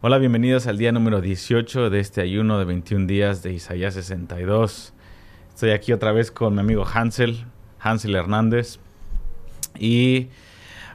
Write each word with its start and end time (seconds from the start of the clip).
Hola, 0.00 0.18
bienvenidos 0.18 0.68
al 0.68 0.78
día 0.78 0.92
número 0.92 1.20
18 1.20 1.90
de 1.90 1.98
este 1.98 2.20
ayuno 2.20 2.60
de 2.60 2.64
21 2.66 3.08
días 3.08 3.42
de 3.42 3.52
Isaías 3.52 3.94
62. 3.94 4.94
Estoy 5.48 5.70
aquí 5.70 5.92
otra 5.92 6.12
vez 6.12 6.30
con 6.30 6.54
mi 6.54 6.60
amigo 6.60 6.86
Hansel, 6.86 7.46
Hansel 7.80 8.14
Hernández. 8.14 8.78
Y 9.76 10.28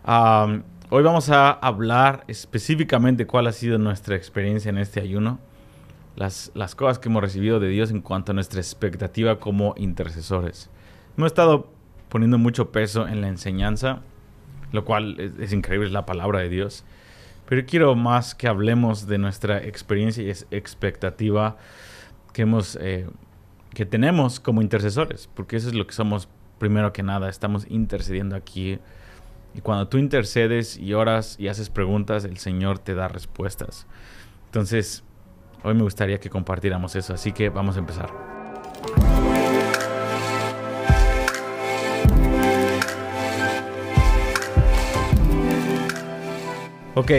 hoy 0.05 1.03
vamos 1.03 1.29
a 1.29 1.51
hablar 1.51 2.23
específicamente 2.29 3.27
cuál 3.27 3.47
ha 3.47 3.51
sido 3.51 3.77
nuestra 3.77 4.15
experiencia 4.15 4.69
en 4.69 4.77
este 4.77 5.01
ayuno, 5.01 5.37
las, 6.15 6.53
las 6.55 6.73
cosas 6.73 6.97
que 6.97 7.09
hemos 7.09 7.21
recibido 7.21 7.59
de 7.59 7.67
Dios 7.67 7.91
en 7.91 7.99
cuanto 7.99 8.31
a 8.31 8.35
nuestra 8.35 8.61
expectativa 8.61 9.37
como 9.37 9.73
intercesores. 9.75 10.69
Hemos 11.17 11.27
estado 11.27 11.69
poniendo 12.07 12.37
mucho 12.37 12.71
peso 12.71 13.05
en 13.09 13.19
la 13.19 13.27
enseñanza, 13.27 13.99
lo 14.71 14.85
cual 14.85 15.19
es, 15.19 15.33
es 15.39 15.51
increíble, 15.51 15.87
es 15.87 15.93
la 15.93 16.05
palabra 16.05 16.39
de 16.39 16.47
Dios 16.47 16.85
pero 17.47 17.65
quiero 17.65 17.95
más 17.95 18.35
que 18.35 18.47
hablemos 18.47 19.07
de 19.07 19.17
nuestra 19.17 19.63
experiencia 19.63 20.23
y 20.23 20.29
expectativa 20.55 21.57
que 22.33 22.43
hemos 22.43 22.77
eh, 22.81 23.07
que 23.73 23.85
tenemos 23.85 24.39
como 24.39 24.61
intercesores, 24.61 25.29
porque 25.33 25.55
eso 25.55 25.67
es 25.69 25.73
lo 25.73 25.87
que 25.87 25.93
somos 25.93 26.29
primero 26.59 26.93
que 26.93 27.03
nada, 27.03 27.29
estamos 27.29 27.65
intercediendo 27.69 28.35
aquí. 28.35 28.79
Y 29.55 29.61
cuando 29.61 29.87
tú 29.87 29.97
intercedes 29.97 30.77
y 30.77 30.93
oras 30.93 31.35
y 31.39 31.47
haces 31.47 31.69
preguntas, 31.69 32.25
el 32.25 32.37
Señor 32.37 32.79
te 32.79 32.95
da 32.95 33.07
respuestas. 33.07 33.87
Entonces, 34.45 35.03
hoy 35.63 35.73
me 35.73 35.83
gustaría 35.83 36.19
que 36.19 36.29
compartiéramos 36.29 36.95
eso, 36.95 37.13
así 37.13 37.31
que 37.31 37.49
vamos 37.49 37.75
a 37.75 37.79
empezar. 37.79 38.32
Ok, 46.95 47.09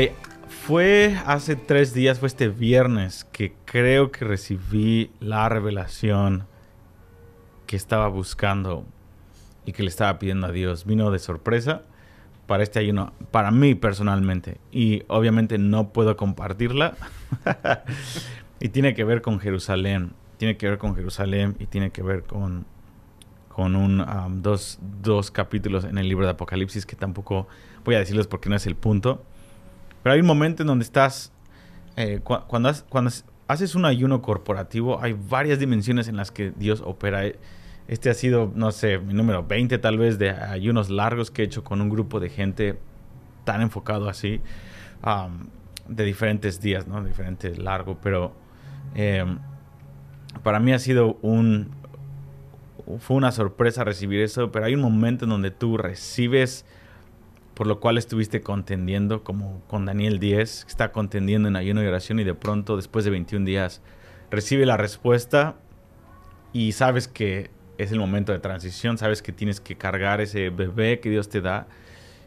fue 0.47 1.19
hace 1.27 1.57
tres 1.57 1.93
días, 1.93 2.21
fue 2.21 2.29
este 2.29 2.49
viernes, 2.49 3.27
que 3.33 3.55
creo 3.65 4.13
que 4.13 4.25
recibí 4.25 5.11
la 5.19 5.49
revelación 5.49 6.47
que 7.67 7.75
estaba 7.75 8.07
buscando 8.07 8.85
y 9.67 9.73
que 9.73 9.83
le 9.83 9.89
estaba 9.89 10.17
pidiendo 10.21 10.47
a 10.47 10.53
Dios. 10.53 10.85
Vino 10.85 11.11
de 11.11 11.19
sorpresa 11.19 11.83
para 12.47 12.63
este 12.63 12.79
ayuno, 12.79 13.15
para 13.33 13.51
mí 13.51 13.75
personalmente. 13.75 14.59
Y 14.71 15.03
obviamente 15.09 15.59
no 15.59 15.89
puedo 15.89 16.17
compartirla. 16.17 16.95
y 18.61 18.69
tiene 18.69 18.95
que 18.95 19.03
ver 19.03 19.23
con 19.23 19.41
Jerusalén. 19.41 20.13
Tiene 20.37 20.57
que 20.57 20.69
ver 20.69 20.79
con 20.79 20.95
Jerusalén 20.95 21.57
y 21.59 21.67
tiene 21.67 21.91
que 21.91 22.05
ver 22.05 22.23
con, 22.23 22.65
con 23.49 23.75
un, 23.75 24.03
um, 24.03 24.41
dos, 24.41 24.79
dos 25.03 25.33
capítulos 25.33 25.83
en 25.83 25.99
el 25.99 26.09
libro 26.09 26.27
de 26.27 26.31
Apocalipsis 26.31 26.87
que 26.87 26.95
tampoco 26.95 27.49
voy 27.85 27.97
a 27.97 27.99
decirles 27.99 28.29
porque 28.29 28.49
no 28.49 28.55
es 28.55 28.69
el 28.69 28.77
punto 28.77 29.25
pero 30.05 30.13
hay 30.13 30.21
un 30.21 30.27
momento 30.27 30.63
en 30.63 30.67
donde 30.67 30.85
estás, 30.85 31.33
eh, 31.97 32.21
cuando, 32.23 32.71
cuando 32.91 33.11
haces 33.49 33.75
un 33.75 33.87
ayuno 33.87 34.21
corporativo, 34.21 35.03
hay 35.03 35.15
varias 35.15 35.59
dimensiones 35.59 36.09
en 36.09 36.17
las 36.19 36.31
que 36.31 36.53
Dios 36.55 36.83
opera. 36.85 37.23
Este 37.89 38.11
ha 38.11 38.15
sido, 38.15 38.53
no 38.55 38.71
sé, 38.71 38.99
mi 38.99 39.15
número 39.15 39.47
20 39.47 39.79
tal 39.79 39.97
vez 39.97 40.19
de 40.19 40.29
ayunos 40.29 40.91
largos 40.91 41.31
que 41.31 41.41
he 41.41 41.45
hecho 41.47 41.65
con 41.65 41.81
un 41.81 41.89
grupo 41.89 42.21
de 42.21 42.29
gente 42.29 42.79
tan 43.45 43.63
enfocado 43.63 44.11
así, 44.11 44.43
de 45.89 46.05
diferentes 46.05 46.61
días, 46.61 46.87
¿no? 46.87 47.03
Diferente 47.03 47.57
largo, 47.57 47.97
pero 48.03 48.35
em, 48.95 49.39
para 50.43 50.61
mí 50.61 50.75
ha 50.75 50.79
sido 50.79 51.17
un, 51.23 51.71
fue 52.99 53.17
una 53.17 53.33
sorpresa 53.33 53.85
recibir 53.85 54.21
eso, 54.21 54.53
pero 54.53 54.67
hay 54.67 54.75
un 54.75 54.83
momento 54.83 55.25
en 55.25 55.31
donde 55.31 55.51
tú 55.51 55.79
recibes 55.79 56.67
por 57.55 57.67
lo 57.67 57.81
cual 57.81 57.99
estuviste 57.99 58.41
contendiendo, 58.41 59.23
como 59.23 59.63
con 59.69 59.87
Daniel 59.87 60.19
10, 60.19 60.65
que 60.65 60.71
está 60.71 60.93
contendiendo 60.93 61.49
en 61.49 61.57
ayuno 61.57 61.83
y 61.83 61.87
oración 61.87 62.19
y 62.19 62.25
de 62.25 62.35
pronto, 62.35 62.77
después 62.77 63.05
de 63.05 63.13
21 63.13 63.47
días, 63.47 63.81
recibe 64.31 64.67
la 64.67 64.77
respuesta 64.77 65.57
y 66.53 66.73
sabes 66.73 67.09
que 67.09 67.51
es 67.79 67.93
el 67.93 67.99
momento 67.99 68.33
de 68.33 68.39
transición, 68.39 68.99
sabes 68.99 69.23
que 69.23 69.33
tienes 69.33 69.61
que 69.61 69.77
cargar 69.77 70.21
ese 70.21 70.51
bebé 70.51 71.01
que 71.01 71.11
Dios 71.11 71.29
te 71.29 71.41
da 71.41 71.67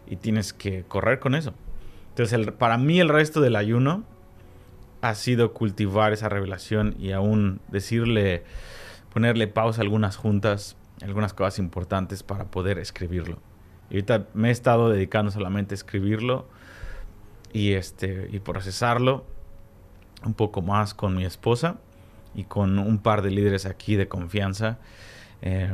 y 0.07 0.15
tienes 0.15 0.53
que 0.53 0.83
correr 0.87 1.19
con 1.19 1.35
eso. 1.35 1.53
Entonces, 2.09 2.51
para 2.51 2.77
mí 2.77 2.99
el 2.99 3.09
resto 3.09 3.41
del 3.41 3.55
ayuno 3.55 4.03
ha 5.01 5.13
sido 5.15 5.53
cultivar 5.53 6.13
esa 6.13 6.29
revelación 6.29 6.95
y 6.97 7.11
aún 7.11 7.61
decirle, 7.67 8.43
ponerle 9.13 9.47
pausa 9.47 9.81
a 9.81 9.83
algunas 9.83 10.15
juntas, 10.15 10.75
algunas 11.01 11.33
cosas 11.33 11.59
importantes 11.59 12.23
para 12.23 12.45
poder 12.45 12.79
escribirlo. 12.79 13.39
Y 13.89 13.95
ahorita 13.95 14.27
me 14.33 14.49
he 14.49 14.51
estado 14.51 14.89
dedicando 14.89 15.31
solamente 15.31 15.73
a 15.73 15.77
escribirlo 15.77 16.47
y, 17.53 17.73
este, 17.73 18.29
y 18.31 18.39
procesarlo 18.39 19.25
un 20.25 20.33
poco 20.33 20.61
más 20.61 20.93
con 20.93 21.15
mi 21.15 21.25
esposa 21.25 21.77
y 22.35 22.43
con 22.43 22.79
un 22.79 22.99
par 22.99 23.21
de 23.21 23.31
líderes 23.31 23.65
aquí 23.65 23.95
de 23.95 24.07
confianza 24.07 24.77
eh, 25.41 25.73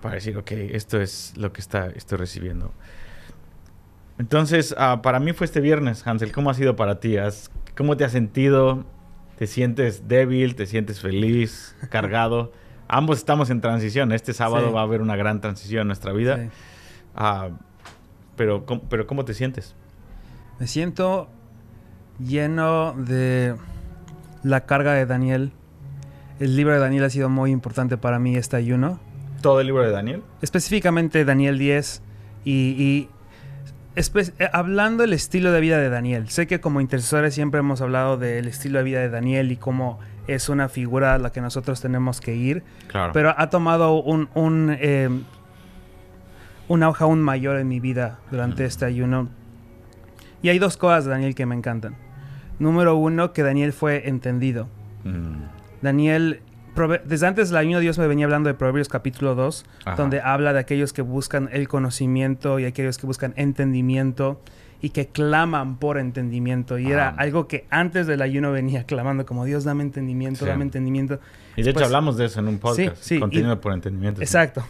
para 0.00 0.14
decir, 0.14 0.36
ok, 0.36 0.50
esto 0.52 1.00
es 1.00 1.34
lo 1.36 1.52
que 1.52 1.60
está, 1.60 1.88
estoy 1.88 2.18
recibiendo. 2.18 2.72
Entonces, 4.18 4.74
ah, 4.78 5.00
para 5.02 5.18
mí 5.18 5.32
fue 5.32 5.46
este 5.46 5.60
viernes, 5.60 6.06
Hansel. 6.06 6.32
¿Cómo 6.32 6.50
ha 6.50 6.54
sido 6.54 6.76
para 6.76 7.00
ti? 7.00 7.16
¿Cómo 7.76 7.96
te 7.96 8.04
has 8.04 8.12
sentido? 8.12 8.84
¿Te 9.38 9.46
sientes 9.46 10.08
débil? 10.08 10.56
¿Te 10.56 10.66
sientes 10.66 11.00
feliz? 11.00 11.74
¿Cargado? 11.88 12.52
Ambos 12.88 13.18
estamos 13.18 13.50
en 13.50 13.60
transición. 13.60 14.12
Este 14.12 14.32
sábado 14.34 14.72
va 14.72 14.80
a 14.80 14.84
haber 14.84 15.00
una 15.00 15.16
gran 15.16 15.40
transición 15.40 15.82
en 15.82 15.86
nuestra 15.86 16.12
vida. 16.12 16.50
Ah, 17.22 17.50
pero, 18.34 18.64
pero 18.88 19.06
¿cómo 19.06 19.26
te 19.26 19.34
sientes? 19.34 19.74
Me 20.58 20.66
siento 20.66 21.28
lleno 22.18 22.94
de 22.94 23.54
la 24.42 24.62
carga 24.62 24.94
de 24.94 25.04
Daniel. 25.04 25.52
El 26.38 26.56
libro 26.56 26.72
de 26.72 26.80
Daniel 26.80 27.04
ha 27.04 27.10
sido 27.10 27.28
muy 27.28 27.50
importante 27.50 27.98
para 27.98 28.18
mí 28.18 28.36
este 28.36 28.56
ayuno. 28.56 28.98
¿Todo 29.42 29.60
el 29.60 29.66
libro 29.66 29.82
de 29.82 29.90
Daniel? 29.90 30.22
Específicamente 30.40 31.26
Daniel 31.26 31.58
10 31.58 32.02
y, 32.46 33.10
eh, 33.96 34.48
hablando 34.54 35.02
del 35.02 35.12
estilo 35.12 35.52
de 35.52 35.60
vida 35.60 35.76
de 35.76 35.90
Daniel. 35.90 36.30
Sé 36.30 36.46
que 36.46 36.58
como 36.58 36.80
intercesores 36.80 37.34
siempre 37.34 37.60
hemos 37.60 37.82
hablado 37.82 38.16
del 38.16 38.48
estilo 38.48 38.78
de 38.78 38.84
vida 38.84 39.00
de 39.00 39.10
Daniel 39.10 39.52
y 39.52 39.56
cómo 39.56 39.98
es 40.26 40.48
una 40.48 40.70
figura 40.70 41.12
a 41.12 41.18
la 41.18 41.32
que 41.32 41.42
nosotros 41.42 41.82
tenemos 41.82 42.22
que 42.22 42.34
ir. 42.34 42.64
Claro. 42.86 43.12
Pero 43.12 43.34
ha 43.36 43.50
tomado 43.50 44.00
un, 44.00 44.30
un 44.32 44.74
eh, 44.80 45.10
una 46.70 46.88
hoja 46.88 47.04
aún 47.04 47.20
mayor 47.20 47.56
en 47.56 47.66
mi 47.66 47.80
vida 47.80 48.20
durante 48.30 48.64
este 48.64 48.84
ayuno. 48.84 49.28
Y 50.40 50.50
hay 50.50 50.60
dos 50.60 50.76
cosas 50.76 51.04
de 51.04 51.10
Daniel 51.10 51.34
que 51.34 51.44
me 51.44 51.56
encantan. 51.56 51.96
Número 52.60 52.94
uno, 52.94 53.32
que 53.32 53.42
Daniel 53.42 53.72
fue 53.72 54.08
entendido. 54.08 54.68
Mm. 55.02 55.82
Daniel, 55.82 56.42
desde 57.06 57.26
antes 57.26 57.48
del 57.48 57.58
ayuno 57.58 57.80
Dios 57.80 57.98
me 57.98 58.06
venía 58.06 58.24
hablando 58.26 58.48
de 58.48 58.54
Proverbios 58.54 58.88
capítulo 58.88 59.34
2, 59.34 59.66
donde 59.96 60.20
habla 60.20 60.52
de 60.52 60.60
aquellos 60.60 60.92
que 60.92 61.02
buscan 61.02 61.48
el 61.50 61.66
conocimiento 61.66 62.60
y 62.60 62.66
aquellos 62.66 62.98
que 62.98 63.06
buscan 63.06 63.34
entendimiento 63.34 64.40
y 64.80 64.90
que 64.90 65.08
claman 65.08 65.76
por 65.76 65.98
entendimiento. 65.98 66.78
Y 66.78 66.92
era 66.92 67.08
algo 67.08 67.48
que 67.48 67.66
antes 67.70 68.06
del 68.06 68.22
ayuno 68.22 68.52
venía 68.52 68.84
clamando 68.84 69.26
como 69.26 69.44
Dios, 69.44 69.64
dame 69.64 69.82
entendimiento, 69.82 70.46
dame 70.46 70.62
entendimiento. 70.62 71.18
Y 71.56 71.64
de 71.64 71.70
hecho 71.70 71.84
hablamos 71.84 72.16
de 72.16 72.26
eso 72.26 72.38
en 72.38 72.46
un 72.46 72.58
podcast, 72.58 72.96
sí, 73.02 73.18
sí, 73.18 73.44
por 73.60 73.72
entendimiento. 73.72 74.20
Exacto. 74.20 74.64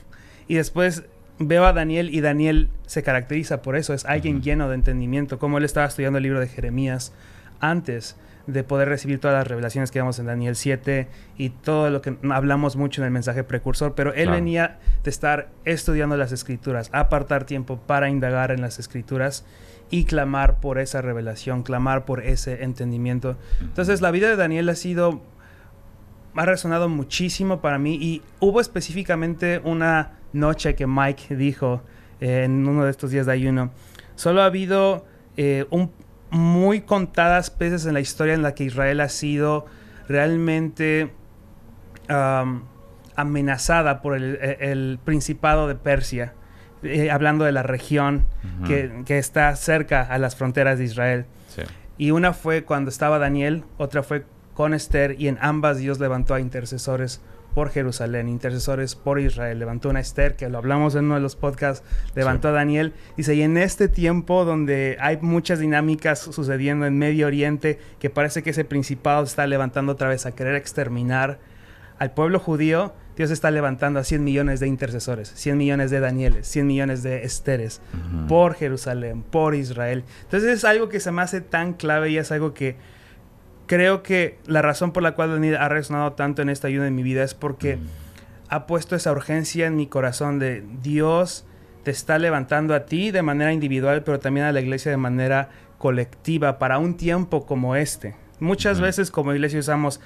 Y 0.48 0.54
después 0.54 1.04
veo 1.40 1.64
a 1.64 1.72
Daniel 1.72 2.14
y 2.14 2.20
Daniel 2.20 2.68
se 2.86 3.02
caracteriza 3.02 3.62
por 3.62 3.74
eso, 3.74 3.94
es 3.94 4.04
alguien 4.04 4.42
lleno 4.42 4.68
de 4.68 4.76
entendimiento, 4.76 5.38
como 5.38 5.58
él 5.58 5.64
estaba 5.64 5.86
estudiando 5.86 6.18
el 6.18 6.22
libro 6.22 6.38
de 6.38 6.46
Jeremías 6.46 7.12
antes 7.60 8.16
de 8.46 8.62
poder 8.62 8.88
recibir 8.88 9.20
todas 9.20 9.36
las 9.36 9.46
revelaciones 9.46 9.90
que 9.90 10.00
vemos 10.00 10.18
en 10.18 10.26
Daniel 10.26 10.56
7 10.56 11.08
y 11.36 11.50
todo 11.50 11.90
lo 11.90 12.02
que 12.02 12.16
hablamos 12.30 12.76
mucho 12.76 13.00
en 13.00 13.06
el 13.06 13.10
mensaje 13.10 13.44
precursor, 13.44 13.94
pero 13.94 14.12
él 14.12 14.30
venía 14.30 14.78
de 15.02 15.10
estar 15.10 15.48
estudiando 15.64 16.16
las 16.16 16.32
escrituras, 16.32 16.90
apartar 16.92 17.44
tiempo 17.44 17.78
para 17.78 18.08
indagar 18.10 18.50
en 18.50 18.60
las 18.60 18.78
escrituras 18.78 19.44
y 19.90 20.04
clamar 20.04 20.60
por 20.60 20.78
esa 20.78 21.00
revelación, 21.00 21.62
clamar 21.62 22.04
por 22.04 22.24
ese 22.24 22.64
entendimiento. 22.64 23.36
Entonces 23.60 24.00
la 24.00 24.10
vida 24.10 24.28
de 24.28 24.36
Daniel 24.36 24.68
ha 24.68 24.74
sido, 24.74 25.22
ha 26.34 26.44
resonado 26.44 26.88
muchísimo 26.88 27.60
para 27.60 27.78
mí 27.78 27.98
y 28.00 28.22
hubo 28.38 28.60
específicamente 28.60 29.60
una 29.64 30.12
noche 30.32 30.74
que 30.74 30.86
Mike 30.86 31.36
dijo 31.36 31.82
eh, 32.20 32.44
en 32.44 32.66
uno 32.68 32.84
de 32.84 32.90
estos 32.90 33.10
días 33.10 33.26
de 33.26 33.32
ayuno. 33.32 33.70
Solo 34.14 34.42
ha 34.42 34.46
habido 34.46 35.06
eh, 35.36 35.66
un, 35.70 35.90
muy 36.30 36.82
contadas 36.82 37.56
veces 37.56 37.86
en 37.86 37.94
la 37.94 38.00
historia 38.00 38.34
en 38.34 38.42
la 38.42 38.54
que 38.54 38.64
Israel 38.64 39.00
ha 39.00 39.08
sido 39.08 39.66
realmente 40.08 41.12
amenazada 43.14 44.02
por 44.02 44.16
el, 44.16 44.98
Principado 45.04 45.68
de 45.68 45.76
Persia, 45.76 46.34
eh, 46.82 47.08
hablando 47.10 47.44
de 47.44 47.52
la 47.52 47.62
región 47.62 48.26
que, 48.66 49.18
está 49.18 49.54
cerca 49.54 50.02
a 50.02 50.18
las 50.18 50.34
fronteras 50.34 50.78
de 50.78 50.84
Israel. 50.84 51.26
Y 51.98 52.10
una 52.12 52.32
fue 52.32 52.64
cuando 52.64 52.88
estaba 52.88 53.18
Daniel, 53.18 53.62
otra 53.76 54.02
fue 54.02 54.24
con 54.60 54.74
Esther, 54.74 55.16
y 55.18 55.28
en 55.28 55.38
ambas 55.40 55.78
Dios 55.78 56.00
levantó 56.00 56.34
a 56.34 56.40
intercesores 56.40 57.22
por 57.54 57.70
Jerusalén, 57.70 58.28
intercesores 58.28 58.94
por 58.94 59.18
Israel. 59.18 59.58
Levantó 59.58 59.88
una 59.88 60.00
Esther, 60.00 60.36
que 60.36 60.50
lo 60.50 60.58
hablamos 60.58 60.94
en 60.96 61.06
uno 61.06 61.14
de 61.14 61.22
los 61.22 61.34
podcasts, 61.34 61.82
levantó 62.14 62.48
a 62.48 62.50
Daniel. 62.50 62.92
Dice, 63.16 63.34
y 63.34 63.40
en 63.40 63.56
este 63.56 63.88
tiempo 63.88 64.44
donde 64.44 64.98
hay 65.00 65.16
muchas 65.22 65.60
dinámicas 65.60 66.18
sucediendo 66.18 66.84
en 66.84 66.98
Medio 66.98 67.26
Oriente, 67.26 67.78
que 67.98 68.10
parece 68.10 68.42
que 68.42 68.50
ese 68.50 68.66
principado 68.66 69.24
está 69.24 69.46
levantando 69.46 69.92
otra 69.92 70.08
vez 70.08 70.26
a 70.26 70.32
querer 70.32 70.56
exterminar 70.56 71.38
al 71.98 72.10
pueblo 72.12 72.38
judío, 72.38 72.92
Dios 73.16 73.30
está 73.30 73.50
levantando 73.50 73.98
a 73.98 74.04
100 74.04 74.22
millones 74.22 74.60
de 74.60 74.66
intercesores, 74.66 75.32
100 75.36 75.56
millones 75.56 75.90
de 75.90 76.00
Danieles, 76.00 76.46
100 76.46 76.66
millones 76.66 77.02
de 77.02 77.24
Esteres 77.24 77.80
por 78.28 78.56
Jerusalén, 78.56 79.22
por 79.22 79.54
Israel. 79.54 80.04
Entonces 80.24 80.50
es 80.50 80.64
algo 80.66 80.90
que 80.90 81.00
se 81.00 81.12
me 81.12 81.22
hace 81.22 81.40
tan 81.40 81.72
clave 81.72 82.10
y 82.10 82.18
es 82.18 82.30
algo 82.30 82.52
que 82.52 82.76
creo 83.70 84.02
que 84.02 84.36
la 84.48 84.62
razón 84.62 84.90
por 84.90 85.04
la 85.04 85.14
cual 85.14 85.30
Daniel 85.30 85.56
ha 85.58 85.68
resonado 85.68 86.14
tanto 86.14 86.42
en 86.42 86.48
esta 86.48 86.66
ayuda 86.66 86.88
en 86.88 86.94
mi 86.96 87.04
vida 87.04 87.22
es 87.22 87.34
porque 87.34 87.76
mm. 87.76 87.86
ha 88.48 88.66
puesto 88.66 88.96
esa 88.96 89.12
urgencia 89.12 89.68
en 89.68 89.76
mi 89.76 89.86
corazón 89.86 90.40
de 90.40 90.64
Dios 90.82 91.46
te 91.84 91.92
está 91.92 92.18
levantando 92.18 92.74
a 92.74 92.84
ti 92.86 93.12
de 93.12 93.22
manera 93.22 93.52
individual, 93.52 94.02
pero 94.02 94.18
también 94.18 94.46
a 94.46 94.50
la 94.50 94.60
iglesia 94.60 94.90
de 94.90 94.96
manera 94.96 95.50
colectiva 95.78 96.58
para 96.58 96.78
un 96.78 96.96
tiempo 96.96 97.46
como 97.46 97.76
este. 97.76 98.16
Muchas 98.40 98.80
veces 98.80 99.12
como 99.12 99.32
iglesia 99.34 99.60
usamos 99.60 100.00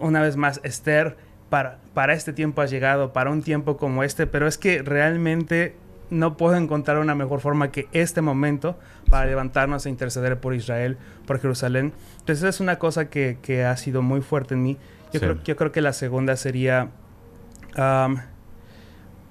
una 0.00 0.22
vez 0.22 0.38
más 0.38 0.62
Esther 0.64 1.18
para, 1.50 2.14
este 2.14 2.32
tiempo 2.32 2.62
has 2.62 2.70
llegado, 2.70 3.12
para 3.12 3.28
un 3.28 3.42
tiempo 3.42 3.76
como 3.76 4.04
este, 4.04 4.26
pero 4.26 4.46
es 4.46 4.56
que 4.56 4.80
realmente 4.80 5.76
no 6.12 6.36
puedo 6.36 6.56
encontrar 6.56 6.98
una 6.98 7.14
mejor 7.14 7.40
forma 7.40 7.72
que 7.72 7.88
este 7.92 8.20
momento 8.20 8.78
para 9.08 9.24
levantarnos 9.24 9.86
e 9.86 9.88
interceder 9.88 10.38
por 10.38 10.54
Israel, 10.54 10.98
por 11.26 11.40
Jerusalén. 11.40 11.94
Entonces 12.20 12.44
es 12.44 12.60
una 12.60 12.78
cosa 12.78 13.08
que, 13.08 13.64
ha 13.64 13.76
sido 13.78 14.02
muy 14.02 14.20
fuerte 14.20 14.52
en 14.54 14.62
mí. 14.62 14.76
Yo, 15.12 15.20
creo, 15.20 15.42
yo 15.42 15.56
creo 15.56 15.72
que 15.72 15.80
la 15.80 15.94
segunda 15.94 16.36
sería 16.36 16.90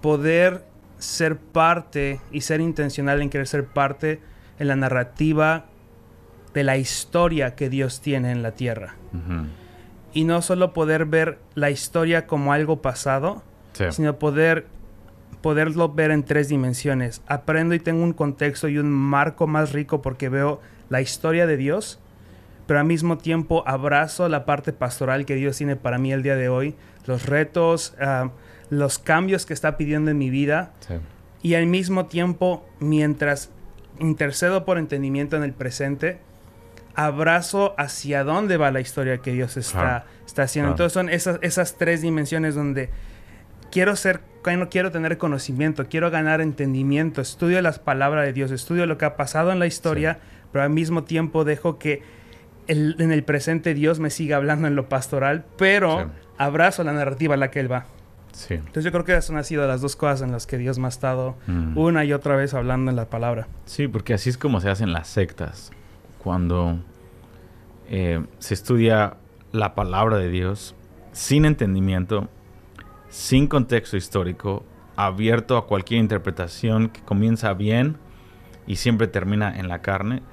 poder 0.01 0.65
ser 0.97 1.37
parte 1.37 2.19
y 2.31 2.41
ser 2.41 2.61
intencional 2.61 3.21
en 3.21 3.29
querer 3.29 3.47
ser 3.47 3.65
parte 3.65 4.19
en 4.57 4.67
la 4.67 4.75
narrativa 4.75 5.65
de 6.55 6.63
la 6.63 6.77
historia 6.77 7.55
que 7.55 7.69
Dios 7.69 8.01
tiene 8.01 8.31
en 8.31 8.41
la 8.41 8.53
tierra 8.53 8.95
y 10.13 10.23
no 10.23 10.41
solo 10.41 10.73
poder 10.73 11.05
ver 11.05 11.37
la 11.53 11.69
historia 11.69 12.25
como 12.25 12.53
algo 12.53 12.81
pasado, 12.81 13.43
sino 13.91 14.17
poder 14.17 14.65
poderlo 15.41 15.93
ver 15.93 16.11
en 16.11 16.23
tres 16.23 16.49
dimensiones. 16.49 17.21
Aprendo 17.27 17.75
y 17.75 17.79
tengo 17.79 18.03
un 18.03 18.13
contexto 18.13 18.67
y 18.67 18.77
un 18.77 18.91
marco 18.91 19.47
más 19.47 19.71
rico 19.71 20.01
porque 20.01 20.29
veo 20.29 20.61
la 20.89 21.01
historia 21.01 21.47
de 21.47 21.57
Dios, 21.57 21.99
pero 22.67 22.79
al 22.79 22.85
mismo 22.85 23.17
tiempo 23.17 23.63
abrazo 23.65 24.29
la 24.29 24.45
parte 24.45 24.73
pastoral 24.73 25.25
que 25.25 25.35
Dios 25.35 25.57
tiene 25.57 25.75
para 25.75 25.97
mí 25.97 26.11
el 26.11 26.23
día 26.23 26.35
de 26.35 26.49
hoy, 26.49 26.75
los 27.05 27.25
retos, 27.25 27.95
ah, 27.99 28.31
los 28.69 28.99
cambios 28.99 29.45
que 29.45 29.53
está 29.53 29.77
pidiendo 29.77 30.11
en 30.11 30.17
mi 30.17 30.29
vida. 30.29 30.73
Y 31.43 31.55
al 31.55 31.65
mismo 31.65 32.05
tiempo, 32.05 32.65
mientras 32.79 33.49
intercedo 33.99 34.63
por 34.63 34.77
entendimiento 34.77 35.35
en 35.35 35.43
el 35.43 35.53
presente, 35.53 36.19
abrazo 36.95 37.73
hacia 37.77 38.23
dónde 38.23 38.57
va 38.57 38.71
la 38.71 38.79
historia 38.79 39.19
que 39.19 39.33
Dios 39.33 39.57
está, 39.57 40.05
está 40.25 40.43
haciendo. 40.43 40.71
Entonces 40.71 40.93
son 40.93 41.09
esas, 41.09 41.39
esas 41.41 41.75
tres 41.75 42.01
dimensiones 42.01 42.55
donde 42.55 42.89
quiero 43.71 43.95
ser, 43.95 44.21
quiero 44.69 44.91
tener 44.91 45.17
conocimiento, 45.17 45.85
quiero 45.87 46.11
ganar 46.11 46.41
entendimiento, 46.41 47.21
estudio 47.21 47.61
las 47.61 47.79
palabras 47.79 48.25
de 48.25 48.33
Dios, 48.33 48.51
estudio 48.51 48.85
lo 48.85 48.97
que 48.97 49.05
ha 49.05 49.15
pasado 49.15 49.51
en 49.51 49.59
la 49.59 49.67
historia, 49.67 50.19
pero 50.51 50.63
al 50.63 50.69
mismo 50.69 51.03
tiempo 51.03 51.43
dejo 51.43 51.79
que 51.79 52.03
en 52.67 53.11
el 53.11 53.23
presente 53.23 53.73
Dios 53.73 53.99
me 53.99 54.09
siga 54.09 54.37
hablando 54.37 54.67
en 54.67 54.75
lo 54.75 54.87
pastoral, 54.87 55.45
pero 55.57 56.11
abrazo 56.37 56.83
la 56.83 56.93
narrativa 56.93 57.33
a 57.33 57.37
la 57.37 57.51
que 57.51 57.59
Él 57.59 57.71
va. 57.71 57.85
Entonces 58.49 58.83
yo 58.83 58.91
creo 58.91 59.03
que 59.03 59.11
esas 59.11 59.29
han 59.31 59.43
sido 59.43 59.67
las 59.67 59.81
dos 59.81 59.95
cosas 59.95 60.21
en 60.21 60.31
las 60.31 60.47
que 60.47 60.57
Dios 60.57 60.79
me 60.79 60.85
ha 60.85 60.89
estado 60.89 61.35
mm. 61.47 61.77
una 61.77 62.05
y 62.05 62.13
otra 62.13 62.35
vez 62.35 62.53
hablando 62.53 62.89
en 62.89 62.95
la 62.95 63.05
palabra. 63.09 63.47
Sí, 63.65 63.87
porque 63.87 64.13
así 64.13 64.29
es 64.29 64.37
como 64.37 64.61
se 64.61 64.69
hacen 64.69 64.93
las 64.93 65.07
sectas 65.07 65.71
cuando 66.23 66.79
eh, 67.89 68.23
se 68.39 68.53
estudia 68.53 69.17
la 69.51 69.75
palabra 69.75 70.17
de 70.17 70.29
Dios 70.29 70.75
sin 71.11 71.45
entendimiento, 71.45 72.29
sin 73.11 73.47
contexto 73.47 73.97
histórico, 73.97 74.63
abierto 74.95 75.57
a 75.57 75.67
cualquier 75.67 75.99
interpretación 75.99 76.89
que 76.89 77.01
comienza 77.01 77.53
bien 77.53 77.97
y 78.65 78.77
siempre 78.77 79.07
termina 79.07 79.55
en 79.59 79.67
la 79.67 79.81
carne 79.81 80.23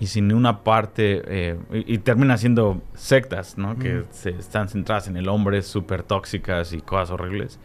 y 0.00 0.06
sin 0.06 0.32
una 0.32 0.64
parte 0.64 1.22
eh, 1.26 1.58
y, 1.70 1.98
termina 1.98 2.36
siendo 2.38 2.82
sectas, 2.94 3.58
¿no? 3.58 3.78
Que 3.78 4.04
se 4.10 4.30
están 4.30 4.68
centradas 4.68 5.08
en 5.08 5.16
el 5.16 5.28
hombre, 5.28 5.62
súper 5.62 6.02
tóxicas 6.02 6.72
y 6.72 6.80
cosas 6.80 7.10
horribles. 7.10 7.58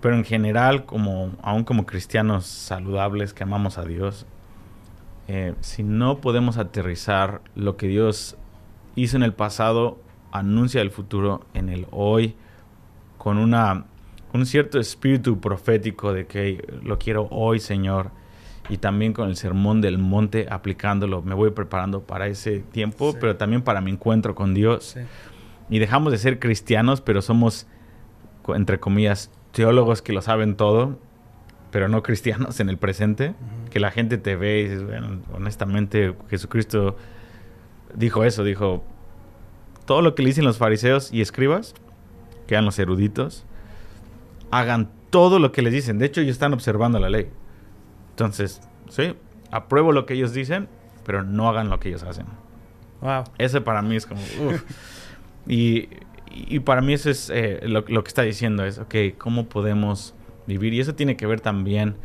Pero 0.00 0.14
en 0.14 0.24
general, 0.24 0.84
como 0.84 1.32
aún 1.42 1.64
como 1.64 1.86
cristianos 1.86 2.46
saludables 2.46 3.34
que 3.34 3.42
amamos 3.42 3.78
a 3.78 3.84
Dios, 3.84 4.26
eh, 5.26 5.54
si 5.60 5.82
no 5.82 6.18
podemos 6.18 6.58
aterrizar 6.58 7.40
lo 7.54 7.76
que 7.76 7.88
Dios 7.88 8.36
hizo 8.94 9.16
en 9.16 9.22
el 9.22 9.32
pasado, 9.32 9.98
anuncia 10.32 10.82
el 10.82 10.90
futuro 10.90 11.46
en 11.54 11.68
el 11.68 11.86
hoy, 11.90 12.36
con 13.18 13.38
una, 13.38 13.84
un 14.32 14.46
cierto 14.46 14.78
espíritu 14.80 15.40
profético 15.40 16.12
de 16.12 16.26
que 16.26 16.64
lo 16.82 16.98
quiero 16.98 17.28
hoy, 17.30 17.60
Señor, 17.60 18.10
y 18.70 18.78
también 18.78 19.12
con 19.12 19.28
el 19.28 19.36
sermón 19.36 19.80
del 19.80 19.98
monte 19.98 20.46
aplicándolo, 20.50 21.22
me 21.22 21.34
voy 21.34 21.50
preparando 21.50 22.02
para 22.02 22.26
ese 22.26 22.60
tiempo, 22.60 23.14
pero 23.20 23.36
también 23.36 23.62
para 23.62 23.80
mi 23.80 23.90
encuentro 23.90 24.34
con 24.34 24.54
Dios. 24.54 24.96
Y 25.70 25.78
dejamos 25.78 26.12
de 26.12 26.18
ser 26.18 26.38
cristianos, 26.38 27.00
pero 27.00 27.20
somos, 27.22 27.66
entre 28.48 28.78
comillas, 28.78 29.30
teólogos 29.52 30.02
que 30.02 30.12
lo 30.12 30.22
saben 30.22 30.56
todo 30.56 30.98
pero 31.70 31.88
no 31.88 32.02
cristianos 32.02 32.60
en 32.60 32.68
el 32.68 32.78
presente, 32.78 33.34
que 33.70 33.80
la 33.80 33.90
gente 33.90 34.18
te 34.18 34.36
ve 34.36 34.60
y 34.60 34.62
dices, 34.64 34.84
bueno, 34.84 35.20
honestamente 35.32 36.14
Jesucristo 36.30 36.96
dijo 37.94 38.24
eso, 38.24 38.44
dijo, 38.44 38.82
todo 39.86 40.02
lo 40.02 40.14
que 40.14 40.22
le 40.22 40.30
dicen 40.30 40.44
los 40.44 40.58
fariseos 40.58 41.12
y 41.12 41.20
escribas, 41.20 41.74
que 42.48 42.54
eran 42.54 42.64
los 42.64 42.78
eruditos, 42.80 43.44
hagan 44.50 44.90
todo 45.10 45.38
lo 45.38 45.52
que 45.52 45.62
les 45.62 45.72
dicen. 45.72 45.98
De 45.98 46.06
hecho, 46.06 46.20
ellos 46.20 46.32
están 46.32 46.52
observando 46.52 46.98
la 46.98 47.08
ley. 47.08 47.28
Entonces, 48.10 48.60
sí, 48.88 49.14
apruebo 49.52 49.92
lo 49.92 50.06
que 50.06 50.14
ellos 50.14 50.32
dicen, 50.32 50.68
pero 51.04 51.22
no 51.22 51.48
hagan 51.48 51.70
lo 51.70 51.78
que 51.78 51.90
ellos 51.90 52.02
hacen. 52.02 52.26
Wow. 53.00 53.24
Ese 53.38 53.60
para 53.60 53.82
mí 53.82 53.94
es 53.94 54.06
como... 54.06 54.20
y, 55.46 55.88
y, 56.30 56.58
para 56.60 56.80
mí 56.80 56.94
eso 56.94 57.10
es 57.10 57.30
eh, 57.30 57.60
lo, 57.62 57.84
lo 57.86 58.02
que 58.02 58.08
está 58.08 58.22
diciendo, 58.22 58.64
es, 58.64 58.78
ok, 58.78 58.94
¿cómo 59.16 59.48
podemos 59.48 60.14
vivir. 60.48 60.74
Y 60.74 60.80
eso 60.80 60.94
tiene 60.96 61.16
que 61.16 61.26
ver 61.26 61.40
también 61.40 61.96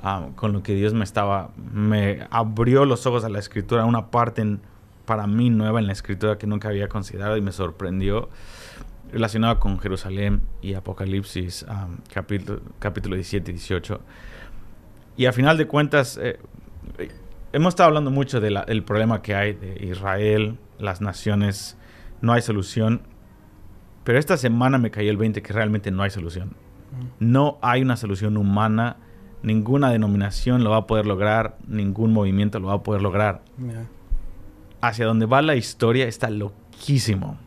ah, 0.00 0.30
con 0.34 0.52
lo 0.52 0.64
que 0.64 0.74
Dios 0.74 0.92
me 0.94 1.04
estaba, 1.04 1.50
me 1.56 2.26
abrió 2.30 2.84
los 2.84 3.06
ojos 3.06 3.22
a 3.22 3.28
la 3.28 3.38
escritura, 3.38 3.84
una 3.84 4.10
parte 4.10 4.58
para 5.04 5.26
mí 5.26 5.50
nueva 5.50 5.78
en 5.78 5.86
la 5.86 5.92
escritura 5.92 6.38
que 6.38 6.46
nunca 6.46 6.68
había 6.68 6.88
considerado 6.88 7.36
y 7.36 7.40
me 7.40 7.52
sorprendió 7.52 8.28
relacionada 9.12 9.58
con 9.58 9.78
Jerusalén 9.78 10.42
y 10.62 10.74
Apocalipsis 10.74 11.64
ah, 11.68 11.88
capítulo, 12.12 12.60
capítulo 12.78 13.16
17 13.16 13.50
y 13.50 13.54
18. 13.54 14.00
Y 15.16 15.26
a 15.26 15.32
final 15.32 15.58
de 15.58 15.66
cuentas, 15.66 16.18
eh, 16.22 16.38
hemos 17.52 17.72
estado 17.72 17.88
hablando 17.88 18.10
mucho 18.10 18.40
del 18.40 18.82
problema 18.84 19.22
que 19.22 19.34
hay 19.34 19.52
de 19.52 19.86
Israel, 19.86 20.58
las 20.78 21.00
naciones, 21.00 21.76
no 22.20 22.32
hay 22.32 22.42
solución. 22.42 23.02
Pero 24.04 24.18
esta 24.18 24.36
semana 24.36 24.78
me 24.78 24.90
cayó 24.90 25.10
el 25.10 25.16
20 25.16 25.42
que 25.42 25.52
realmente 25.52 25.90
no 25.90 26.02
hay 26.02 26.10
solución. 26.10 26.54
No 27.18 27.58
hay 27.62 27.82
una 27.82 27.96
solución 27.96 28.36
humana, 28.36 28.96
ninguna 29.42 29.90
denominación 29.90 30.64
lo 30.64 30.70
va 30.70 30.78
a 30.78 30.86
poder 30.86 31.06
lograr, 31.06 31.58
ningún 31.66 32.12
movimiento 32.12 32.58
lo 32.58 32.68
va 32.68 32.74
a 32.74 32.82
poder 32.82 33.02
lograr. 33.02 33.42
Hacia 34.80 35.06
donde 35.06 35.26
va 35.26 35.42
la 35.42 35.54
historia 35.54 36.06
está 36.06 36.30
loquísimo. 36.30 37.38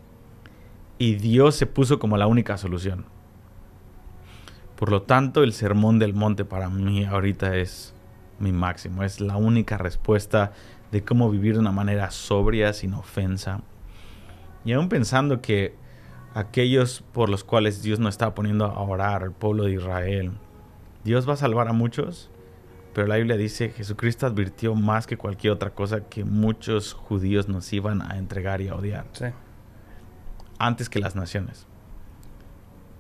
Y 1.04 1.16
Dios 1.16 1.58
se 1.58 1.66
puso 1.66 2.00
como 2.00 2.16
la 2.16 2.28
única 2.28 2.58
solución. 2.58 3.04
Por 4.78 4.90
lo 4.90 5.02
tanto, 5.02 5.44
el 5.44 5.52
sermón 5.52 6.00
del 6.00 6.14
monte 6.14 6.46
para 6.46 6.70
mí 6.70 7.04
ahorita 7.04 7.58
es 7.58 7.94
mi 8.40 8.54
máximo. 8.54 9.04
Es 9.04 9.20
la 9.20 9.36
única 9.36 9.78
respuesta 9.78 10.54
de 10.94 11.04
cómo 11.04 11.30
vivir 11.30 11.56
de 11.56 11.60
una 11.60 11.74
manera 11.74 12.10
sobria, 12.10 12.72
sin 12.72 12.94
ofensa. 12.94 13.60
Y 14.64 14.72
aún 14.72 14.88
pensando 14.88 15.42
que 15.42 15.76
aquellos 16.36 17.04
por 17.12 17.28
los 17.28 17.44
cuales 17.44 17.84
Dios 17.84 18.00
no 18.00 18.08
está 18.08 18.34
poniendo 18.34 18.64
a 18.64 18.82
orar, 18.82 19.24
al 19.24 19.34
pueblo 19.34 19.66
de 19.66 19.74
Israel. 19.74 20.32
Dios 21.04 21.28
va 21.28 21.34
a 21.34 21.36
salvar 21.36 21.68
a 21.68 21.74
muchos, 21.74 22.32
pero 22.94 23.08
la 23.08 23.18
Biblia 23.18 23.36
dice 23.36 23.72
Jesucristo 23.72 24.26
advirtió 24.26 24.74
más 24.74 25.06
que 25.06 25.18
cualquier 25.18 25.52
otra 25.52 25.72
cosa 25.72 26.08
que 26.08 26.24
muchos 26.24 26.94
judíos 26.94 27.50
nos 27.50 27.74
iban 27.74 28.02
a 28.02 28.18
entregar 28.18 28.62
y 28.62 28.70
a 28.70 28.76
odiar. 28.76 29.04
Antes 30.66 30.90
que 30.90 31.00
las 31.00 31.16
naciones. 31.16 31.68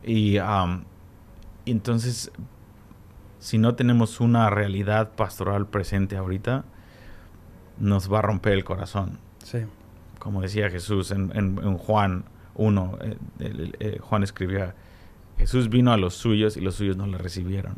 Y 0.03 0.37
entonces, 1.65 2.31
si 3.39 3.57
no 3.57 3.75
tenemos 3.75 4.19
una 4.19 4.49
realidad 4.49 5.11
pastoral 5.15 5.67
presente 5.67 6.17
ahorita, 6.17 6.65
nos 7.77 8.11
va 8.11 8.19
a 8.19 8.21
romper 8.21 8.53
el 8.53 8.63
corazón. 8.63 9.19
Como 10.19 10.41
decía 10.41 10.69
Jesús 10.69 11.11
en, 11.11 11.31
en 11.35 11.77
Juan 11.77 12.25
uno, 12.55 12.97
eh, 13.01 13.17
eh, 13.79 13.97
Juan 14.01 14.23
escribía, 14.23 14.75
Jesús 15.37 15.69
vino 15.69 15.91
a 15.91 15.97
los 15.97 16.13
suyos 16.13 16.57
y 16.57 16.61
los 16.61 16.75
suyos 16.75 16.97
no 16.97 17.07
le 17.07 17.17
recibieron. 17.17 17.77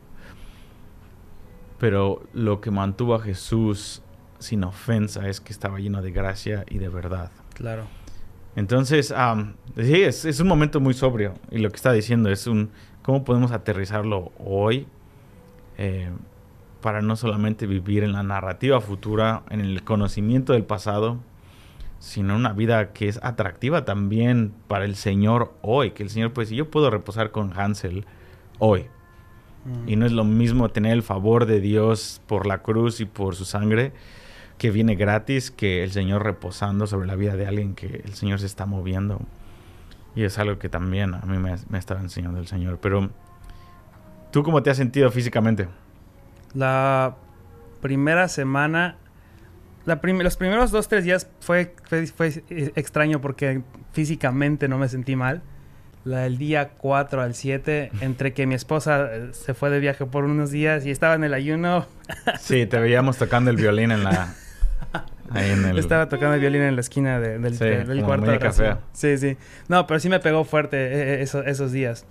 Pero 1.80 2.24
lo 2.34 2.62
que 2.62 2.72
mantuvo 2.72 3.16
a 3.16 3.22
Jesús 3.22 4.02
sin 4.40 4.64
ofensa 4.64 5.28
es 5.28 5.40
que 5.40 5.54
estaba 5.54 5.80
lleno 5.80 6.02
de 6.02 6.12
gracia 6.12 6.66
y 6.70 6.78
de 6.78 6.90
verdad. 6.90 7.32
Claro. 7.54 7.86
Entonces, 8.56 9.14
sí, 9.76 10.02
es, 10.02 10.40
un 10.40 10.48
momento 10.48 10.80
muy 10.80 10.94
sobrio. 10.94 11.34
Y 11.52 11.60
lo 11.60 11.70
que 11.70 11.76
está 11.76 11.92
diciendo 11.92 12.30
es 12.30 12.48
un 12.48 12.70
cómo 13.02 13.24
podemos 13.24 13.52
aterrizarlo 13.52 14.32
hoy 14.40 14.88
eh, 15.78 16.10
para 16.82 17.02
no 17.02 17.16
solamente 17.16 17.68
vivir 17.68 18.04
en 18.04 18.14
la 18.14 18.24
narrativa 18.24 18.80
futura, 18.80 19.44
en 19.50 19.60
el 19.60 19.84
conocimiento 19.84 20.54
del 20.54 20.64
pasado, 20.64 21.18
sino 22.00 22.36
una 22.36 22.54
vida 22.54 22.94
que 22.94 23.08
es 23.08 23.20
atractiva 23.24 23.84
también 23.84 24.54
para 24.68 24.86
el 24.86 24.96
Señor 24.96 25.54
hoy. 25.62 25.92
Que 25.92 26.04
el 26.04 26.10
Señor, 26.10 26.32
pues, 26.32 26.50
yo 26.50 26.70
puedo 26.70 26.90
reposar 26.90 27.32
con 27.32 27.58
Hansel 27.58 28.06
hoy. 28.60 28.86
Mm. 29.66 29.90
Y 29.90 29.96
no 29.98 30.06
es 30.06 30.14
lo 30.14 30.24
mismo 30.24 30.70
tener 30.70 30.94
el 30.94 31.04
favor 31.04 31.46
de 31.46 31.60
Dios 31.60 32.22
por 32.28 32.46
la 32.46 32.60
cruz 32.60 33.02
y 33.02 33.06
por 33.06 33.36
su 33.36 33.44
sangre 33.44 33.92
que 34.58 34.72
viene 34.72 34.96
gratis 34.96 35.52
que 35.52 35.84
el 35.84 35.92
Señor 35.92 36.24
reposando 36.24 36.88
sobre 36.88 37.08
la 37.08 37.16
vida 37.16 37.36
de 37.36 37.48
alguien 37.48 37.76
que 37.76 38.02
el 38.06 38.14
Señor 38.14 38.40
se 38.40 38.46
está 38.46 38.66
moviendo. 38.66 39.20
Y 40.16 40.24
es 40.24 40.40
algo 40.40 40.58
que 40.60 40.70
también 40.70 41.14
a 41.14 41.22
mí 41.26 41.38
me, 41.38 41.56
me 41.70 41.78
estaba 41.78 42.00
enseñando 42.00 42.40
el 42.40 42.48
Señor. 42.48 42.80
Pero, 42.82 43.10
¿tú 44.32 44.44
cómo 44.44 44.64
te 44.64 44.70
has 44.70 44.78
sentido 44.78 45.12
físicamente? 45.12 45.68
La 46.54 47.16
primera 47.82 48.30
semana, 48.30 48.96
la 49.86 50.00
los 50.02 50.38
primeros 50.38 50.72
dos, 50.72 50.88
tres 50.88 51.04
días 51.04 51.30
fue, 51.42 51.76
fue, 52.16 52.44
extraño 52.76 53.20
porque 53.20 53.62
físicamente 53.92 54.70
no 54.70 54.78
me 54.78 54.88
sentí 54.88 55.18
mal. 55.18 55.42
La, 56.06 56.28
el 56.28 56.38
día 56.38 56.70
4 56.78 57.22
al 57.22 57.34
7, 57.34 57.92
entre 58.02 58.34
que 58.34 58.48
mi 58.48 58.56
esposa 58.56 59.10
eh, 59.12 59.30
se 59.34 59.54
fue 59.54 59.70
de 59.70 59.80
viaje 59.80 60.06
por 60.06 60.24
unos 60.24 60.50
días 60.50 60.86
y 60.86 60.92
estaba 60.92 61.16
en 61.16 61.26
el 61.26 61.34
ayuno. 61.34 61.88
Sí, 62.40 62.66
te 62.68 62.80
veíamos 62.80 63.18
tocando 63.18 63.50
el 63.50 63.58
violín 63.58 63.92
en 63.92 64.04
la, 64.04 64.34
estaba 65.76 66.10
tocando 66.10 66.36
el 66.36 66.42
violín 66.42 66.62
en 66.62 66.76
la 66.76 66.82
esquina 66.82 67.20
del, 67.20 67.58
cuarto. 68.04 68.32
De 68.32 68.40
café. 68.40 68.78
Sí, 68.94 69.18
sí. 69.18 69.38
No, 69.68 69.88
pero 69.88 70.00
sí 70.00 70.10
me 70.10 70.20
pegó 70.20 70.44
fuerte 70.44 70.78
eh, 70.78 71.22
eh, 71.22 71.44
esos, 71.46 71.72
días. 71.72 72.06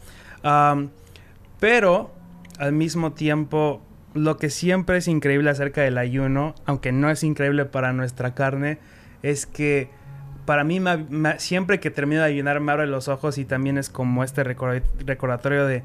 pero 1.61 2.12
al 2.59 2.73
mismo 2.73 3.12
tiempo, 3.12 3.83
lo 4.14 4.37
que 4.37 4.50
siempre 4.50 4.99
es 4.99 5.09
increíble 5.09 5.50
acerca 5.50 5.83
del 5.83 5.99
ayuno, 5.99 6.54
aunque 6.66 6.92
no 6.92 7.11
es 7.11 7.23
increíble 7.25 7.64
para 7.64 7.92
nuestra 7.92 8.35
carne, 8.35 8.78
es 9.23 9.47
que 9.47 9.90
para 10.44 10.64
mí 10.64 10.80
siempre 11.38 11.80
que 11.80 11.90
termino 11.90 12.21
de 12.21 12.26
ayunar 12.26 12.61
me 12.61 12.73
abre 12.73 12.87
los 12.87 13.09
ojos 13.09 13.38
y 13.38 13.44
también 13.44 13.78
es 13.78 13.88
como 13.88 14.23
este 14.25 14.44
recordatorio 14.44 15.66
de 15.66 15.83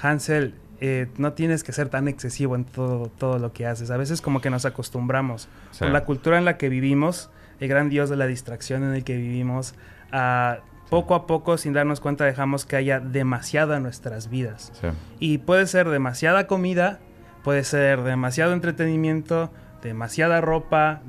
Hansel, 0.00 0.54
eh, 0.86 1.06
no 1.16 1.32
tienes 1.32 1.64
que 1.64 1.72
ser 1.72 1.88
tan 1.88 2.08
excesivo 2.08 2.56
en 2.56 2.66
todo, 2.66 3.08
todo 3.08 3.38
lo 3.38 3.54
que 3.54 3.66
haces. 3.66 3.90
A 3.90 3.96
veces 3.96 4.20
como 4.20 4.42
que 4.42 4.50
nos 4.50 4.66
acostumbramos 4.66 5.48
por 5.78 5.88
la 5.88 6.04
cultura 6.04 6.36
en 6.36 6.44
la 6.44 6.58
que 6.58 6.68
vivimos, 6.68 7.30
el 7.58 7.68
gran 7.68 7.88
dios 7.88 8.10
de 8.10 8.16
la 8.16 8.26
distracción 8.26 8.84
en 8.84 8.92
el 8.94 9.02
que 9.02 9.16
vivimos, 9.16 9.74
a 10.12 10.58
poco 10.90 11.14
a 11.14 11.26
poco, 11.26 11.56
sin 11.56 11.72
darnos 11.72 12.00
cuenta, 12.00 12.26
dejamos 12.26 12.66
que 12.66 12.76
haya 12.76 13.00
demasiado 13.00 13.74
en 13.74 13.82
nuestras 13.82 14.28
vidas. 14.28 14.72
Y 15.20 15.38
puede 15.38 15.66
ser 15.66 15.88
demasiada 15.88 16.46
comida, 16.46 17.00
puede 17.42 17.64
ser 17.64 18.02
demasiado 18.02 18.52
entretenimiento, 18.52 19.50
demasiada 19.82 20.42
ropa, 20.42 21.00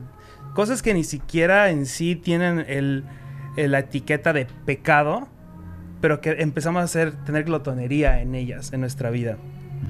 cosas 0.53 0.81
que 0.81 0.93
ni 0.93 1.03
siquiera 1.03 1.69
en 1.69 1.85
sí 1.85 2.15
tienen 2.15 2.63
el, 2.69 3.03
la 3.57 3.79
etiqueta 3.79 4.31
de 4.31 4.47
pecado, 4.65 5.27
pero 5.99 6.21
que 6.21 6.31
empezamos 6.39 6.79
a 6.79 6.85
hacer, 6.85 7.11
tener 7.25 7.43
glotonería 7.43 8.21
en 8.21 8.35
ellas, 8.35 8.71
en 8.71 8.79
nuestra 8.79 9.09
vida. 9.09 9.37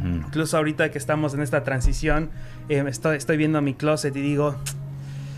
Incluso 0.04 0.58
ahorita 0.58 0.92
que 0.92 0.98
estamos 0.98 1.34
en 1.34 1.42
esta 1.42 1.64
transición, 1.64 2.30
eh, 2.70 2.84
estoy, 2.88 3.18
estoy 3.18 3.38
viendo 3.38 3.62
mi 3.62 3.74
closet 3.74 4.16
y 4.16 4.22
digo, 4.22 4.56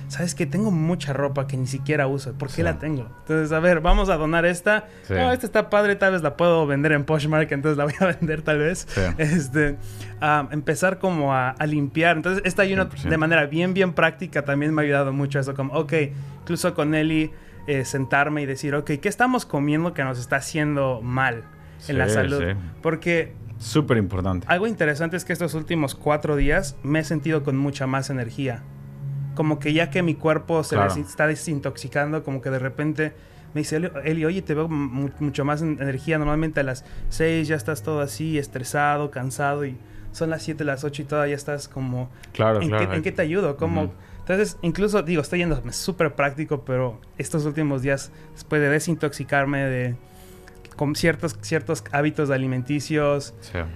¿sabes 0.07 0.35
qué? 0.35 0.45
Tengo 0.45 0.71
mucha 0.71 1.13
ropa 1.13 1.47
que 1.47 1.57
ni 1.57 1.67
siquiera 1.67 2.07
uso. 2.07 2.33
¿Por 2.33 2.49
qué 2.49 2.63
la 2.63 2.79
tengo? 2.79 3.07
Entonces, 3.21 3.51
a 3.51 3.59
ver, 3.59 3.81
vamos 3.81 4.09
a 4.09 4.15
donar 4.15 4.45
esta. 4.45 4.87
No, 5.09 5.31
esta 5.31 5.45
está 5.45 5.69
padre, 5.69 5.95
tal 5.95 6.13
vez 6.13 6.21
la 6.21 6.37
puedo 6.37 6.65
vender 6.65 6.93
en 6.93 7.03
Poshmark, 7.03 7.51
entonces 7.51 7.77
la 7.77 7.85
voy 7.85 7.93
a 7.99 8.05
vender 8.19 8.41
tal 8.41 8.59
vez. 8.59 8.87
Este, 9.17 9.77
empezar 10.51 10.99
como 10.99 11.33
a, 11.33 11.55
limpiar. 11.65 12.17
Entonces, 12.17 12.41
esta 12.45 12.61
ayuno 12.61 12.85
de 12.85 13.17
manera 13.17 13.45
bien, 13.45 13.73
bien 13.73 13.93
práctica 13.93 14.43
también 14.43 14.73
me 14.73 14.81
ha 14.81 14.85
ayudado 14.85 15.13
mucho 15.13 15.39
eso. 15.39 15.53
Como, 15.53 15.73
ok, 15.73 15.93
incluso 16.41 16.73
con 16.73 16.95
Eli, 16.95 17.31
eh, 17.67 17.83
sentarme 17.83 18.41
y 18.41 18.45
decir, 18.45 18.75
ok, 18.75 18.91
¿qué 19.01 19.09
estamos 19.09 19.45
comiendo 19.45 19.93
que 19.93 20.03
nos 20.03 20.19
está 20.19 20.37
haciendo 20.37 21.01
mal 21.01 21.43
en 21.87 21.97
la 21.97 22.07
salud? 22.07 22.43
Porque 22.81 23.33
Súper 23.59 23.97
importante. 23.97 24.45
Algo 24.49 24.67
interesante 24.67 25.17
es 25.17 25.25
que 25.25 25.33
estos 25.33 25.53
últimos 25.53 25.95
cuatro 25.95 26.35
días 26.35 26.75
me 26.83 26.99
he 26.99 27.03
sentido 27.03 27.43
con 27.43 27.57
mucha 27.57 27.87
más 27.87 28.09
energía. 28.09 28.63
Como 29.35 29.59
que 29.59 29.73
ya 29.73 29.89
que 29.89 30.03
mi 30.03 30.15
cuerpo 30.15 30.63
se 30.63 30.77
está 30.99 31.27
desintoxicando, 31.27 32.23
como 32.23 32.41
que 32.41 32.49
de 32.49 32.59
repente 32.59 33.13
me 33.53 33.61
dice 33.61 33.91
Eli, 34.03 34.25
oye, 34.25 34.41
te 34.41 34.53
veo 34.53 34.67
mucho 34.67 35.45
más 35.45 35.61
energía. 35.61 36.17
Normalmente 36.17 36.59
a 36.59 36.63
las 36.63 36.85
seis 37.09 37.47
ya 37.47 37.55
estás 37.55 37.83
todo 37.83 38.01
así, 38.01 38.37
estresado, 38.37 39.11
cansado 39.11 39.65
y 39.65 39.77
son 40.11 40.29
las 40.29 40.41
siete, 40.43 40.63
las 40.63 40.83
ocho 40.83 41.01
y 41.03 41.05
todavía 41.05 41.35
estás 41.35 41.67
como... 41.67 42.09
Claro, 42.33 42.61
¿en 42.61 42.69
claro. 42.69 42.89
Qué, 42.89 42.95
¿En 42.95 43.03
qué 43.03 43.11
te 43.11 43.21
ayudo? 43.21 43.57
Como... 43.57 43.93
Entonces, 44.19 44.57
incluso 44.61 45.01
digo, 45.03 45.21
estoy 45.21 45.39
yendo 45.39 45.61
súper 45.71 46.13
práctico, 46.13 46.65
pero 46.65 46.99
estos 47.17 47.45
últimos 47.45 47.81
días, 47.81 48.11
después 48.33 48.61
de 48.61 48.69
desintoxicarme, 48.69 49.63
de 49.63 49.95
con 50.77 50.95
ciertos, 50.95 51.37
ciertos 51.41 51.83
hábitos 51.91 52.29
alimenticios. 52.29 53.33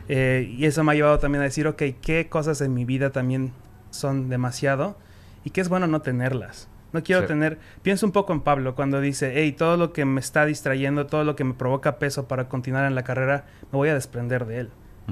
Eh, 0.08 0.54
y 0.58 0.66
eso 0.66 0.84
me 0.86 0.94
ha 0.94 0.96
llevado 0.96 1.20
también 1.20 1.42
a 1.42 1.46
decir, 1.46 1.68
ok, 1.68 1.84
¿qué 2.02 2.28
cosas 2.30 2.62
en 2.62 2.74
mi 2.74 2.86
vida 2.86 3.10
también 3.10 3.52
son 3.90 4.30
demasiado? 4.30 4.98
Y 5.44 5.50
qué 5.50 5.60
es 5.60 5.68
bueno 5.68 5.88
no 5.88 6.02
tenerlas. 6.02 6.70
No 6.94 7.04
quiero 7.04 7.26
tener... 7.26 7.58
Pienso 7.82 8.06
un 8.06 8.12
poco 8.12 8.34
en 8.34 8.42
Pablo 8.42 8.76
cuando 8.76 9.02
dice, 9.02 9.34
hey, 9.36 9.54
todo 9.54 9.78
lo 9.78 9.94
que 9.94 10.06
me 10.06 10.20
está 10.20 10.46
distrayendo, 10.46 11.08
todo 11.08 11.24
lo 11.24 11.36
que 11.36 11.44
me 11.44 11.54
provoca 11.54 11.98
peso 11.98 12.28
para 12.28 12.48
continuar 12.48 12.86
en 12.86 12.96
la 12.96 13.04
carrera, 13.04 13.46
me 13.72 13.78
voy 13.78 13.90
a 13.90 13.94
desprender 13.94 14.46
de 14.46 14.60
él. 14.60 14.70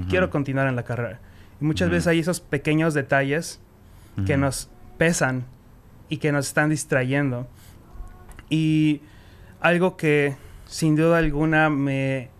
Quiero 0.08 0.30
continuar 0.30 0.66
en 0.66 0.76
la 0.76 0.84
carrera. 0.84 1.20
Y 1.60 1.64
muchas 1.64 1.90
veces 1.90 2.06
hay 2.06 2.20
esos 2.20 2.40
pequeños 2.40 2.94
detalles 2.94 3.60
que 4.24 4.38
nos 4.38 4.70
pesan 4.96 5.44
y 6.08 6.18
que 6.18 6.32
nos 6.32 6.46
están 6.46 6.70
distrayendo. 6.70 7.46
Y 8.48 9.02
algo 9.60 9.96
que 9.96 10.36
sin 10.70 10.94
duda 10.94 11.18
alguna 11.18 11.68
me 11.68 12.30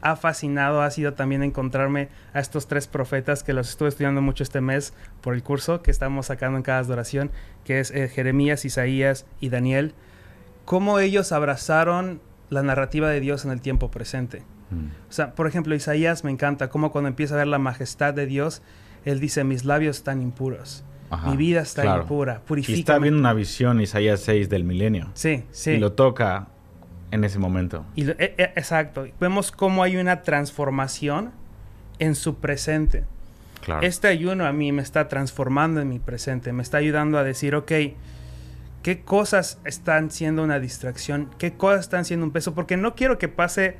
ha 0.00 0.16
fascinado 0.16 0.82
ha 0.82 0.90
sido 0.90 1.14
también 1.14 1.44
encontrarme 1.44 2.08
a 2.34 2.40
estos 2.40 2.66
tres 2.66 2.88
profetas 2.88 3.44
que 3.44 3.52
los 3.52 3.70
estuve 3.70 3.88
estudiando 3.88 4.20
mucho 4.20 4.42
este 4.42 4.60
mes 4.60 4.92
por 5.20 5.34
el 5.34 5.44
curso 5.44 5.82
que 5.82 5.92
estamos 5.92 6.26
sacando 6.26 6.58
en 6.58 6.64
cada 6.64 6.80
adoración, 6.80 7.30
que 7.64 7.78
es 7.78 7.92
eh, 7.92 8.08
Jeremías, 8.08 8.64
Isaías 8.64 9.24
y 9.40 9.50
Daniel, 9.50 9.94
cómo 10.64 10.98
ellos 10.98 11.30
abrazaron 11.30 12.20
la 12.50 12.62
narrativa 12.62 13.08
de 13.08 13.20
Dios 13.20 13.44
en 13.44 13.52
el 13.52 13.60
tiempo 13.60 13.90
presente. 13.90 14.42
Mm. 14.70 14.86
O 15.08 15.12
sea, 15.12 15.34
por 15.36 15.46
ejemplo, 15.46 15.74
Isaías 15.74 16.24
me 16.24 16.32
encanta 16.32 16.68
cómo 16.68 16.90
cuando 16.90 17.08
empieza 17.08 17.34
a 17.34 17.38
ver 17.38 17.46
la 17.46 17.60
majestad 17.60 18.14
de 18.14 18.26
Dios, 18.26 18.62
él 19.04 19.20
dice, 19.20 19.44
mis 19.44 19.64
labios 19.64 19.98
están 19.98 20.22
impuros. 20.22 20.84
Mi 21.24 21.36
vida 21.36 21.60
está 21.60 22.00
impura, 22.00 22.40
purifica. 22.40 22.76
Y 22.76 22.80
está 22.80 22.98
viendo 22.98 23.20
una 23.20 23.32
visión, 23.32 23.80
Isaías 23.80 24.20
6 24.20 24.48
del 24.48 24.64
milenio. 24.64 25.10
Sí, 25.14 25.44
sí. 25.52 25.70
Y 25.72 25.78
lo 25.78 25.92
toca 25.92 26.48
en 27.10 27.24
ese 27.24 27.38
momento. 27.38 27.84
Y 27.94 28.10
e, 28.10 28.16
e, 28.18 28.52
exacto. 28.56 29.06
Vemos 29.20 29.52
cómo 29.52 29.82
hay 29.82 29.96
una 29.96 30.22
transformación 30.22 31.32
en 31.98 32.14
su 32.14 32.36
presente. 32.36 33.04
Este 33.82 34.06
ayuno 34.08 34.46
a 34.46 34.52
mí 34.52 34.70
me 34.70 34.82
está 34.82 35.08
transformando 35.08 35.80
en 35.80 35.88
mi 35.88 35.98
presente, 35.98 36.52
me 36.52 36.62
está 36.62 36.78
ayudando 36.78 37.18
a 37.18 37.24
decir, 37.24 37.56
ok, 37.56 37.72
¿qué 38.82 39.00
cosas 39.04 39.58
están 39.64 40.12
siendo 40.12 40.44
una 40.44 40.60
distracción? 40.60 41.30
¿Qué 41.38 41.54
cosas 41.54 41.80
están 41.80 42.04
siendo 42.04 42.24
un 42.24 42.32
peso? 42.32 42.54
Porque 42.54 42.76
no 42.76 42.94
quiero 42.94 43.18
que 43.18 43.26
pase 43.26 43.76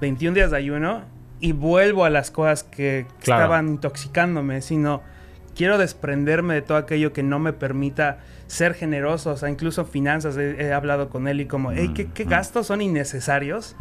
21 0.00 0.34
días 0.34 0.50
de 0.50 0.56
ayuno 0.56 1.02
y 1.40 1.52
vuelvo 1.52 2.04
a 2.04 2.10
las 2.10 2.30
cosas 2.30 2.64
que, 2.64 3.06
estaban 3.20 3.68
intoxicándome, 3.68 4.62
sino 4.62 5.02
quiero 5.54 5.76
desprenderme 5.76 6.54
de 6.54 6.62
todo 6.62 6.78
aquello 6.78 7.12
que 7.12 7.22
no 7.22 7.38
me 7.38 7.52
permita 7.52 8.20
ser 8.48 8.72
generoso, 8.74 9.30
o 9.30 9.36
sea, 9.36 9.50
incluso 9.50 9.84
finanzas, 9.84 10.36
he, 10.38 10.72
hablado 10.72 11.10
con 11.10 11.28
él 11.28 11.42
y 11.42 11.46
como, 11.46 11.70
hey, 11.70 11.92
¿qué, 11.94 12.24
gastos 12.24 12.66
son 12.66 12.80
innecesarios? 12.80 13.76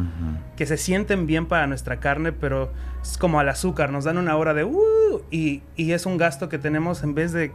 Que 0.57 0.65
se 0.65 0.77
sienten 0.77 1.25
bien 1.25 1.47
para 1.47 1.67
nuestra 1.67 2.01
carne, 2.01 2.33
pero 2.33 2.71
es 3.01 3.17
como 3.17 3.39
al 3.39 3.47
azúcar, 3.47 3.91
nos 3.91 4.03
dan 4.03 4.17
una 4.17 4.35
hora 4.35 4.53
de, 4.53 4.65
uh, 4.65 5.21
y, 5.31 5.63
es 5.77 6.05
un 6.05 6.17
gasto 6.17 6.49
que 6.49 6.59
tenemos 6.59 7.01
en 7.03 7.15
vez 7.15 7.31
de 7.31 7.53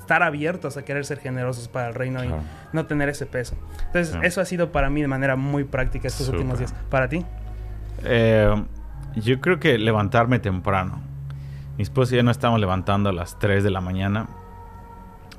estar 0.00 0.24
abiertos 0.24 0.76
a 0.76 0.84
querer 0.84 1.04
ser 1.04 1.20
generosos 1.20 1.68
para 1.68 1.88
el 1.88 1.94
reino 1.94 2.24
y 2.24 2.28
no 2.72 2.86
tener 2.86 3.08
ese 3.08 3.24
peso. 3.24 3.56
Entonces, 3.86 4.16
eso 4.22 4.40
ha 4.40 4.44
sido 4.44 4.72
para 4.72 4.90
mí 4.90 5.00
de 5.00 5.08
manera 5.08 5.36
muy 5.36 5.62
práctica 5.62 6.08
estos 6.08 6.28
últimos 6.28 6.58
días. 6.58 6.74
¿Para 6.90 7.08
ti? 7.08 7.24
Eh, 8.02 8.52
yo 9.14 9.40
creo 9.40 9.60
que 9.60 9.78
levantarme 9.78 10.40
temprano. 10.40 11.00
Mi 11.76 11.84
esposa 11.84 12.14
y 12.14 12.16
yo 12.16 12.24
no 12.24 12.32
estamos 12.32 12.58
levantando 12.58 13.10
a 13.10 13.12
las 13.12 13.38
3 13.38 13.62
de 13.62 13.70
la 13.70 13.80
mañana 13.80 14.26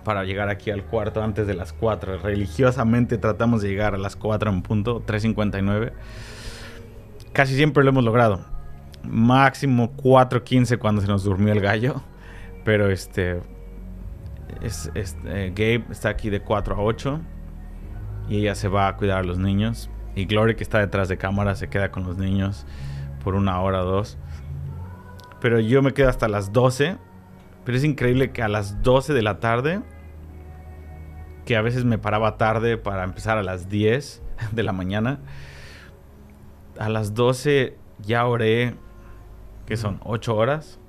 para 0.03 0.24
llegar 0.24 0.50
aquí 0.50 0.72
al 0.72 0.83
cuarto 0.83 1.24
antes 1.24 1.48
de 1.48 1.53
las 1.53 1.74
4. 1.74 2.17
Religiosamente 2.19 3.17
tratamos 3.17 3.62
de 3.62 3.69
llegar 3.69 3.95
a 3.95 3.98
las 3.98 4.15
4 4.15 4.50
en 4.51 4.62
punto, 4.62 5.01
3.59. 5.05 5.91
Casi 7.31 7.55
siempre 7.55 7.83
lo 7.83 7.89
hemos 7.89 8.03
logrado. 8.03 8.45
máximo 9.03 9.91
4.15 9.98 10.77
cuando 10.77 11.01
se 11.01 11.07
nos 11.07 11.24
durmió 11.24 11.51
el 11.53 11.60
gallo. 11.62 12.01
Pero 12.63 12.89
este, 12.89 13.41
es, 14.62 14.89
es- 14.93 15.17
eh, 15.25 15.51
Gabe 15.55 15.83
está 15.91 16.10
aquí 16.10 16.29
de 16.29 16.41
4 16.41 16.75
a 16.75 16.79
8 16.81 17.19
y 18.29 18.38
ella 18.38 18.55
se 18.55 18.67
va 18.69 18.88
a 18.88 18.95
cuidar 18.95 19.19
a 19.19 19.24
los 19.24 19.38
niños. 19.38 19.89
Y 20.15 20.25
Glory, 20.25 20.55
que 20.55 20.63
está 20.63 20.79
detrás 20.79 21.10
de 21.10 21.17
cámara, 21.17 21.55
se 21.55 21.67
queda 21.69 21.91
con 21.91 22.03
los 22.05 22.17
niños 22.17 22.65
por 23.24 23.36
una 23.36 23.60
hora 23.62 23.81
o 23.83 23.86
dos. 23.86 24.17
Pero 25.41 25.60
yo 25.60 25.81
me 25.81 25.91
quedo 25.93 26.07
hasta 26.10 26.27
las 26.29 26.53
12. 26.53 26.98
Pero 27.65 27.77
es 27.77 27.83
increíble 27.83 28.31
que 28.31 28.43
a 28.43 28.48
las 28.48 28.81
12 28.83 29.13
de 29.13 29.22
la 29.22 29.39
tarde, 29.39 29.81
que 31.46 31.56
a 31.58 31.62
veces 31.62 31.86
me 31.86 31.98
paraba 31.98 32.38
tarde 32.38 32.78
para 32.78 33.04
empezar 33.04 33.38
a 33.38 33.44
las 33.44 33.70
10 33.70 34.22
de 34.52 34.64
la 34.64 34.72
mañana, 34.74 35.20
a 36.80 36.90
las 36.90 37.14
12 37.14 37.78
ya 38.00 38.26
oré, 38.26 38.76
que 39.66 39.78
son 39.78 40.00
8 40.04 40.36
horas. 40.36 40.80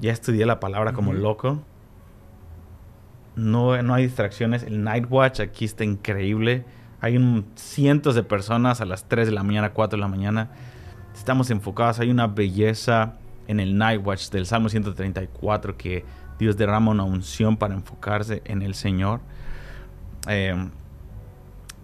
Ya 0.00 0.10
estudié 0.12 0.46
la 0.46 0.58
palabra 0.58 0.94
como 0.94 1.12
loco. 1.12 1.60
No, 3.34 3.80
no 3.82 3.94
hay 3.94 4.04
distracciones. 4.04 4.62
El 4.62 4.82
Night 4.82 5.06
Watch 5.10 5.40
aquí 5.40 5.66
está 5.66 5.84
increíble. 5.84 6.64
Hay 7.00 7.16
un- 7.18 7.44
cientos 7.56 8.14
de 8.14 8.22
personas 8.22 8.80
a 8.80 8.86
las 8.86 9.06
3 9.06 9.26
de 9.28 9.34
la 9.34 9.42
mañana, 9.42 9.74
4 9.74 9.98
de 9.98 10.00
la 10.00 10.08
mañana. 10.08 10.50
Estamos 11.14 11.50
enfocados. 11.50 12.00
Hay 12.00 12.10
una 12.10 12.26
belleza 12.26 13.14
en 13.46 13.60
el 13.60 13.76
Night 13.76 14.00
Watch 14.04 14.30
del 14.30 14.46
Salmo 14.46 14.70
134 14.70 15.76
que 15.76 16.04
Dios 16.38 16.56
derrama 16.56 16.90
una 16.90 17.04
unción 17.04 17.58
para 17.58 17.74
enfocarse 17.74 18.40
en 18.46 18.62
el 18.62 18.74
Señor. 18.74 19.20
Eh, 20.28 20.68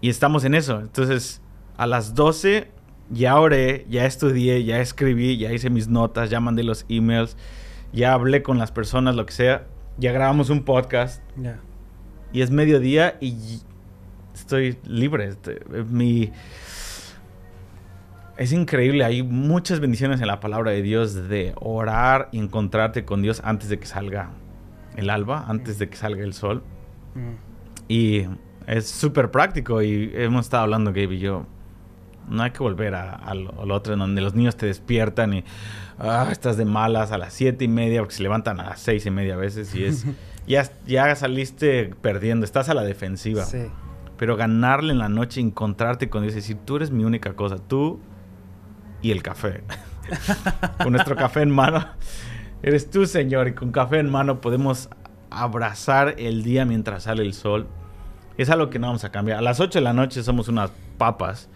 y 0.01 0.09
estamos 0.09 0.43
en 0.45 0.55
eso. 0.55 0.79
Entonces, 0.81 1.41
a 1.77 1.87
las 1.87 2.13
12 2.15 2.69
ya 3.09 3.39
oré, 3.39 3.85
ya 3.89 4.05
estudié, 4.05 4.63
ya 4.63 4.79
escribí, 4.79 5.37
ya 5.37 5.51
hice 5.53 5.69
mis 5.69 5.87
notas, 5.87 6.29
ya 6.29 6.39
mandé 6.39 6.63
los 6.63 6.85
emails, 6.89 7.37
ya 7.91 8.13
hablé 8.13 8.43
con 8.43 8.57
las 8.57 8.71
personas, 8.71 9.15
lo 9.15 9.25
que 9.25 9.33
sea. 9.33 9.67
Ya 9.97 10.11
grabamos 10.11 10.49
un 10.49 10.63
podcast 10.63 11.21
Ya. 11.37 11.59
y 12.31 12.41
es 12.41 12.49
mediodía 12.49 13.15
y 13.21 13.61
estoy 14.33 14.77
libre. 14.85 15.27
Este, 15.27 15.61
Mi... 15.89 16.31
Es 18.35 18.51
increíble, 18.51 19.03
hay 19.03 19.21
muchas 19.21 19.79
bendiciones 19.79 20.19
en 20.19 20.25
la 20.27 20.39
palabra 20.39 20.71
de 20.71 20.81
Dios 20.81 21.29
de 21.29 21.53
orar 21.61 22.29
y 22.31 22.39
encontrarte 22.39 23.05
con 23.05 23.21
Dios 23.21 23.41
antes 23.45 23.69
de 23.69 23.77
que 23.77 23.85
salga 23.85 24.31
el 24.95 25.11
alba, 25.11 25.45
antes 25.47 25.77
de 25.77 25.87
que 25.87 25.95
salga 25.97 26.23
el 26.23 26.33
sol. 26.33 26.63
Mm. 27.13 27.52
Y 27.87 28.25
es 28.67 28.87
súper 28.87 29.31
práctico 29.31 29.81
y 29.81 30.11
hemos 30.13 30.45
estado 30.45 30.63
hablando 30.63 30.91
Gabe 30.91 31.15
y 31.15 31.19
yo. 31.19 31.45
No 32.29 32.43
hay 32.43 32.51
que 32.51 32.59
volver 32.59 32.95
a, 32.95 33.15
a 33.15 33.33
lo, 33.33 33.61
a 33.61 33.65
lo 33.65 33.75
otro 33.75 33.93
en 33.93 33.99
donde 33.99 34.21
los 34.21 34.33
niños 34.33 34.55
te 34.55 34.65
despiertan 34.65 35.33
y 35.33 35.43
ah, 35.99 36.29
estás 36.31 36.55
de 36.55 36.63
malas 36.63 37.11
a 37.11 37.17
las 37.17 37.33
siete 37.33 37.65
y 37.65 37.67
media 37.67 37.99
porque 37.99 38.15
se 38.15 38.23
levantan 38.23 38.59
a 38.61 38.69
las 38.69 38.79
seis 38.79 39.05
y 39.05 39.11
media 39.11 39.33
a 39.33 39.37
veces 39.37 39.75
y 39.75 39.83
es 39.83 40.05
ya, 40.47 40.69
ya 40.85 41.13
saliste 41.15 41.93
perdiendo, 42.01 42.45
estás 42.45 42.69
a 42.69 42.73
la 42.73 42.83
defensiva. 42.83 43.43
Sí. 43.43 43.65
Pero 44.17 44.37
ganarle 44.37 44.93
en 44.93 44.99
la 44.99 45.09
noche, 45.09 45.41
encontrarte 45.41 46.09
con 46.09 46.21
Dios 46.21 46.33
y 46.33 46.37
decir, 46.37 46.57
tú 46.63 46.77
eres 46.77 46.91
mi 46.91 47.03
única 47.03 47.33
cosa, 47.33 47.57
tú 47.57 47.99
y 49.01 49.11
el 49.11 49.21
café. 49.21 49.63
con 50.83 50.93
nuestro 50.93 51.15
café 51.15 51.41
en 51.41 51.51
mano, 51.51 51.85
eres 52.61 52.89
tú, 52.89 53.05
Señor, 53.05 53.47
y 53.47 53.53
con 53.53 53.71
café 53.71 53.99
en 53.99 54.09
mano 54.09 54.39
podemos 54.39 54.89
abrazar 55.41 56.15
el 56.17 56.43
día 56.43 56.65
mientras 56.65 57.03
sale 57.03 57.23
el 57.23 57.33
sol. 57.33 57.67
Es 58.37 58.49
algo 58.49 58.69
que 58.69 58.79
no 58.79 58.87
vamos 58.87 59.03
a 59.03 59.11
cambiar. 59.11 59.37
A 59.37 59.41
las 59.41 59.59
8 59.59 59.79
de 59.79 59.83
la 59.83 59.93
noche 59.93 60.23
somos 60.23 60.47
unas 60.47 60.71
papas 60.97 61.49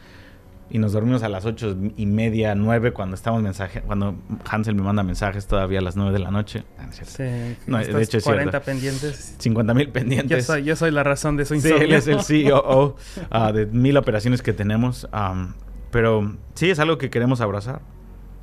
y 0.69 0.79
nos 0.79 0.91
dormimos 0.91 1.23
a 1.23 1.29
las 1.29 1.45
ocho 1.45 1.77
y 1.95 2.05
media, 2.05 2.53
9 2.53 2.91
cuando 2.91 3.15
estamos 3.15 3.41
mensaje, 3.41 3.81
cuando 3.81 4.15
Hansel 4.49 4.75
me 4.75 4.81
manda 4.81 5.01
mensajes 5.01 5.47
todavía 5.47 5.79
a 5.79 5.81
las 5.81 5.95
9 5.95 6.11
de 6.11 6.19
la 6.19 6.29
noche. 6.29 6.65
Ah, 6.77 6.87
es. 6.91 7.07
Sí. 7.09 7.23
No, 7.67 7.77
de 7.77 8.03
hecho 8.03 8.17
es 8.17 8.23
40 8.25 8.51
cierto. 8.51 8.65
pendientes. 8.65 9.35
50 9.39 9.73
mil 9.73 9.87
Yo 9.87 9.93
pendientes. 9.93 10.45
soy, 10.45 10.63
yo 10.65 10.75
soy 10.75 10.91
la 10.91 11.03
razón 11.03 11.37
de 11.37 11.45
su 11.45 11.53
Sí, 11.55 11.67
insomnio. 11.69 11.85
él 11.87 11.93
es 11.93 12.07
el 12.07 12.21
CEO 12.23 12.95
ah, 13.31 13.51
de 13.53 13.65
mil 13.67 13.95
operaciones 13.97 14.41
que 14.41 14.51
tenemos. 14.53 15.07
am, 15.13 15.53
pero 15.89 16.35
sí, 16.53 16.69
es 16.69 16.79
algo 16.79 16.97
que 16.97 17.09
queremos 17.09 17.39
abrazar. 17.41 17.81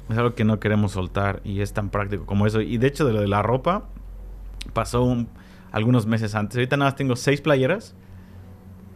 Es 0.09 0.17
algo 0.19 0.35
que 0.35 0.45
no 0.45 0.59
queremos 0.61 0.93
soltar 0.93 1.41
y 1.45 1.61
es 1.61 1.73
tan 1.75 1.91
práctico 1.91 2.25
como 2.27 2.47
eso. 2.47 2.61
Y 2.63 2.79
de 2.79 2.87
hecho, 2.87 3.07
de 3.07 3.13
lo 3.13 3.21
de 3.21 3.29
la 3.29 3.43
ropa, 3.43 3.85
pasó 4.73 5.03
un- 5.05 5.29
algunos 5.73 6.07
meses 6.07 6.35
antes. 6.35 6.57
Ahorita 6.57 6.77
nada 6.77 6.91
más 6.93 6.97
tengo 6.97 7.17
seis 7.17 7.41
playeras. 7.41 7.95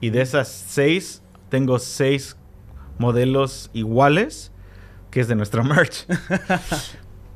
Y 0.00 0.10
de 0.10 0.20
esas 0.22 0.48
seis, 0.48 1.22
tengo 1.48 1.78
seis 1.80 2.36
modelos 2.98 3.70
iguales, 3.72 4.52
que 5.10 5.20
es 5.20 5.28
de 5.28 5.34
nuestro 5.34 5.64
merch. 5.64 6.06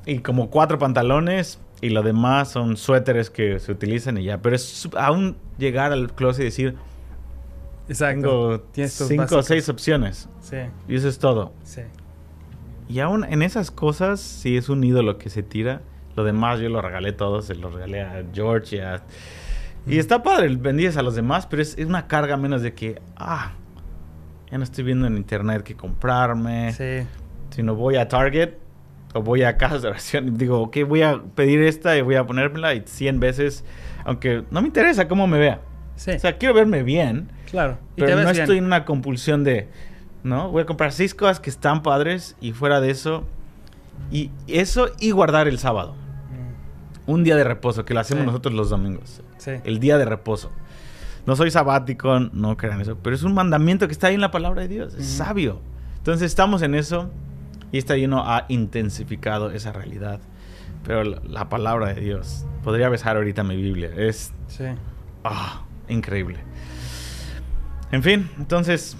y 0.06 0.18
como 0.18 0.50
cuatro 0.50 0.78
pantalones. 0.78 1.58
Y 1.80 1.88
lo 1.90 2.02
demás 2.04 2.48
son 2.52 2.76
suéteres 2.76 3.28
que 3.30 3.58
se 3.58 3.72
utilizan 3.72 4.16
y 4.18 4.22
ya. 4.24 4.40
Pero 4.40 4.54
es 4.54 4.88
aún 4.96 5.36
llegar 5.58 5.90
al 5.92 6.12
closet 6.14 6.42
y 6.42 6.44
decir, 6.44 6.76
Exacto. 7.88 8.60
tengo 8.72 8.88
cinco 8.88 9.36
o 9.38 9.42
seis 9.42 9.68
opciones. 9.68 10.28
Sí, 10.40 10.56
Y 10.88 10.94
eso 10.96 11.08
es 11.08 11.18
todo. 11.18 11.52
sí. 11.64 11.82
Y 12.88 13.00
aún 13.00 13.24
en 13.24 13.42
esas 13.42 13.70
cosas, 13.70 14.20
si 14.20 14.56
es 14.56 14.68
un 14.68 14.84
ídolo 14.84 15.16
que 15.18 15.30
se 15.30 15.42
tira. 15.42 15.80
Lo 16.16 16.24
demás 16.24 16.60
yo 16.60 16.68
lo 16.68 16.80
regalé 16.82 17.12
todo. 17.12 17.42
Se 17.42 17.54
lo 17.54 17.70
regalé 17.70 18.02
a 18.02 18.22
George 18.32 18.76
y 18.76 18.80
a- 18.80 19.02
Y 19.86 19.98
está 19.98 20.22
padre, 20.22 20.48
bendices 20.56 20.96
a 20.96 21.02
los 21.02 21.14
demás, 21.16 21.46
pero 21.46 21.62
es, 21.62 21.76
es 21.78 21.86
una 21.86 22.06
carga 22.06 22.36
menos 22.36 22.62
de 22.62 22.72
que, 22.74 23.00
ah, 23.16 23.52
ya 24.50 24.58
no 24.58 24.64
estoy 24.64 24.84
viendo 24.84 25.06
en 25.06 25.16
internet 25.16 25.62
qué 25.62 25.74
comprarme. 25.74 26.72
Sí. 26.72 27.06
Sino 27.50 27.74
voy 27.74 27.96
a 27.96 28.06
Target 28.08 28.50
o 29.14 29.22
voy 29.22 29.42
a 29.42 29.56
casas 29.56 29.82
de 29.82 29.88
oración 29.88 30.28
y 30.28 30.30
digo, 30.32 30.60
ok, 30.62 30.78
voy 30.86 31.02
a 31.02 31.20
pedir 31.34 31.60
esta 31.62 31.96
y 31.96 32.02
voy 32.02 32.14
a 32.14 32.24
ponérmela 32.26 32.74
y 32.74 32.82
100 32.86 33.18
veces, 33.20 33.64
aunque 34.04 34.44
no 34.50 34.60
me 34.62 34.68
interesa 34.68 35.08
cómo 35.08 35.26
me 35.26 35.38
vea. 35.38 35.60
Sí. 35.96 36.12
O 36.12 36.18
sea, 36.18 36.38
quiero 36.38 36.54
verme 36.54 36.82
bien, 36.82 37.30
claro. 37.50 37.78
Y 37.96 38.00
pero 38.00 38.06
te 38.08 38.14
ves 38.16 38.24
no 38.24 38.30
bien. 38.32 38.42
estoy 38.42 38.58
en 38.58 38.64
una 38.64 38.84
compulsión 38.84 39.42
de, 39.44 39.68
¿no? 40.22 40.50
Voy 40.50 40.62
a 40.62 40.66
comprar 40.66 40.92
seis 40.92 41.14
cosas 41.14 41.40
que 41.40 41.50
están 41.50 41.82
padres 41.82 42.36
y 42.40 42.52
fuera 42.52 42.80
de 42.80 42.90
eso, 42.90 43.26
y 44.10 44.30
eso 44.48 44.88
y 45.00 45.10
guardar 45.10 45.48
el 45.48 45.58
sábado. 45.58 45.94
Un 47.06 47.24
día 47.24 47.36
de 47.36 47.44
reposo, 47.44 47.84
que 47.84 47.94
lo 47.94 48.00
hacemos 48.00 48.22
Sí. 48.22 48.26
nosotros 48.26 48.54
los 48.54 48.70
domingos. 48.70 49.20
Sí. 49.38 49.52
El 49.64 49.80
día 49.80 49.98
de 49.98 50.04
reposo. 50.04 50.50
No 51.26 51.36
soy 51.36 51.50
sabático, 51.50 52.18
no 52.20 52.56
crean 52.56 52.80
eso, 52.80 52.96
pero 53.02 53.14
es 53.14 53.22
un 53.22 53.34
mandamiento 53.34 53.86
que 53.86 53.92
está 53.92 54.08
ahí 54.08 54.14
en 54.14 54.20
la 54.20 54.30
palabra 54.30 54.62
de 54.62 54.68
Dios, 54.68 54.94
es 54.94 55.06
sabio. 55.06 55.60
Entonces 55.98 56.26
estamos 56.26 56.62
en 56.62 56.74
eso 56.74 57.10
y 57.70 57.78
este 57.78 57.92
ayuno 57.92 58.24
ha 58.26 58.44
intensificado 58.48 59.50
esa 59.52 59.72
realidad. 59.72 60.20
Pero 60.84 61.04
la, 61.04 61.20
la 61.28 61.48
palabra 61.48 61.94
de 61.94 62.00
Dios, 62.00 62.44
podría 62.64 62.88
besar 62.88 63.16
ahorita 63.16 63.44
mi 63.44 63.54
Biblia, 63.56 63.90
es 63.96 64.32
Sí. 64.48 64.64
ah, 65.24 65.62
increíble. 65.88 66.38
En 67.92 68.02
fin, 68.02 68.28
entonces, 68.38 68.96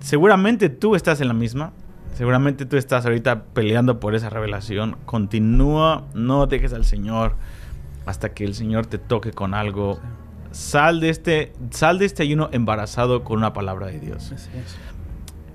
seguramente 0.00 0.68
tú 0.68 0.94
estás 0.94 1.20
en 1.20 1.28
la 1.28 1.34
misma. 1.34 1.72
Seguramente 2.18 2.66
tú 2.66 2.76
estás 2.76 3.06
ahorita 3.06 3.44
peleando 3.54 4.00
por 4.00 4.16
esa 4.16 4.28
revelación. 4.28 4.96
Continúa, 5.04 6.02
no 6.14 6.48
dejes 6.48 6.72
al 6.72 6.84
Señor 6.84 7.36
hasta 8.06 8.30
que 8.30 8.42
el 8.42 8.56
Señor 8.56 8.86
te 8.86 8.98
toque 8.98 9.30
con 9.30 9.54
algo. 9.54 10.00
Sal 10.50 10.98
de 10.98 11.10
este, 11.10 11.52
sal 11.70 12.00
de 12.00 12.06
este 12.06 12.24
ayuno 12.24 12.48
embarazado 12.50 13.22
con 13.22 13.38
una 13.38 13.52
palabra 13.52 13.86
de 13.86 14.00
Dios. 14.00 14.32
Así 14.32 14.50
es. 14.58 14.76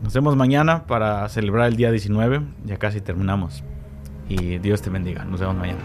Nos 0.01 0.13
vemos 0.13 0.37
mañana 0.37 0.85
para 0.85 1.27
celebrar 1.27 1.67
el 1.67 1.75
día 1.75 1.91
19. 1.91 2.39
Ya 2.63 2.77
casi 2.77 3.01
terminamos. 3.01 3.61
Y 4.29 4.59
Dios 4.59 4.81
te 4.81 4.89
bendiga. 4.89 5.25
Nos 5.25 5.41
vemos 5.41 5.57
mañana. 5.57 5.81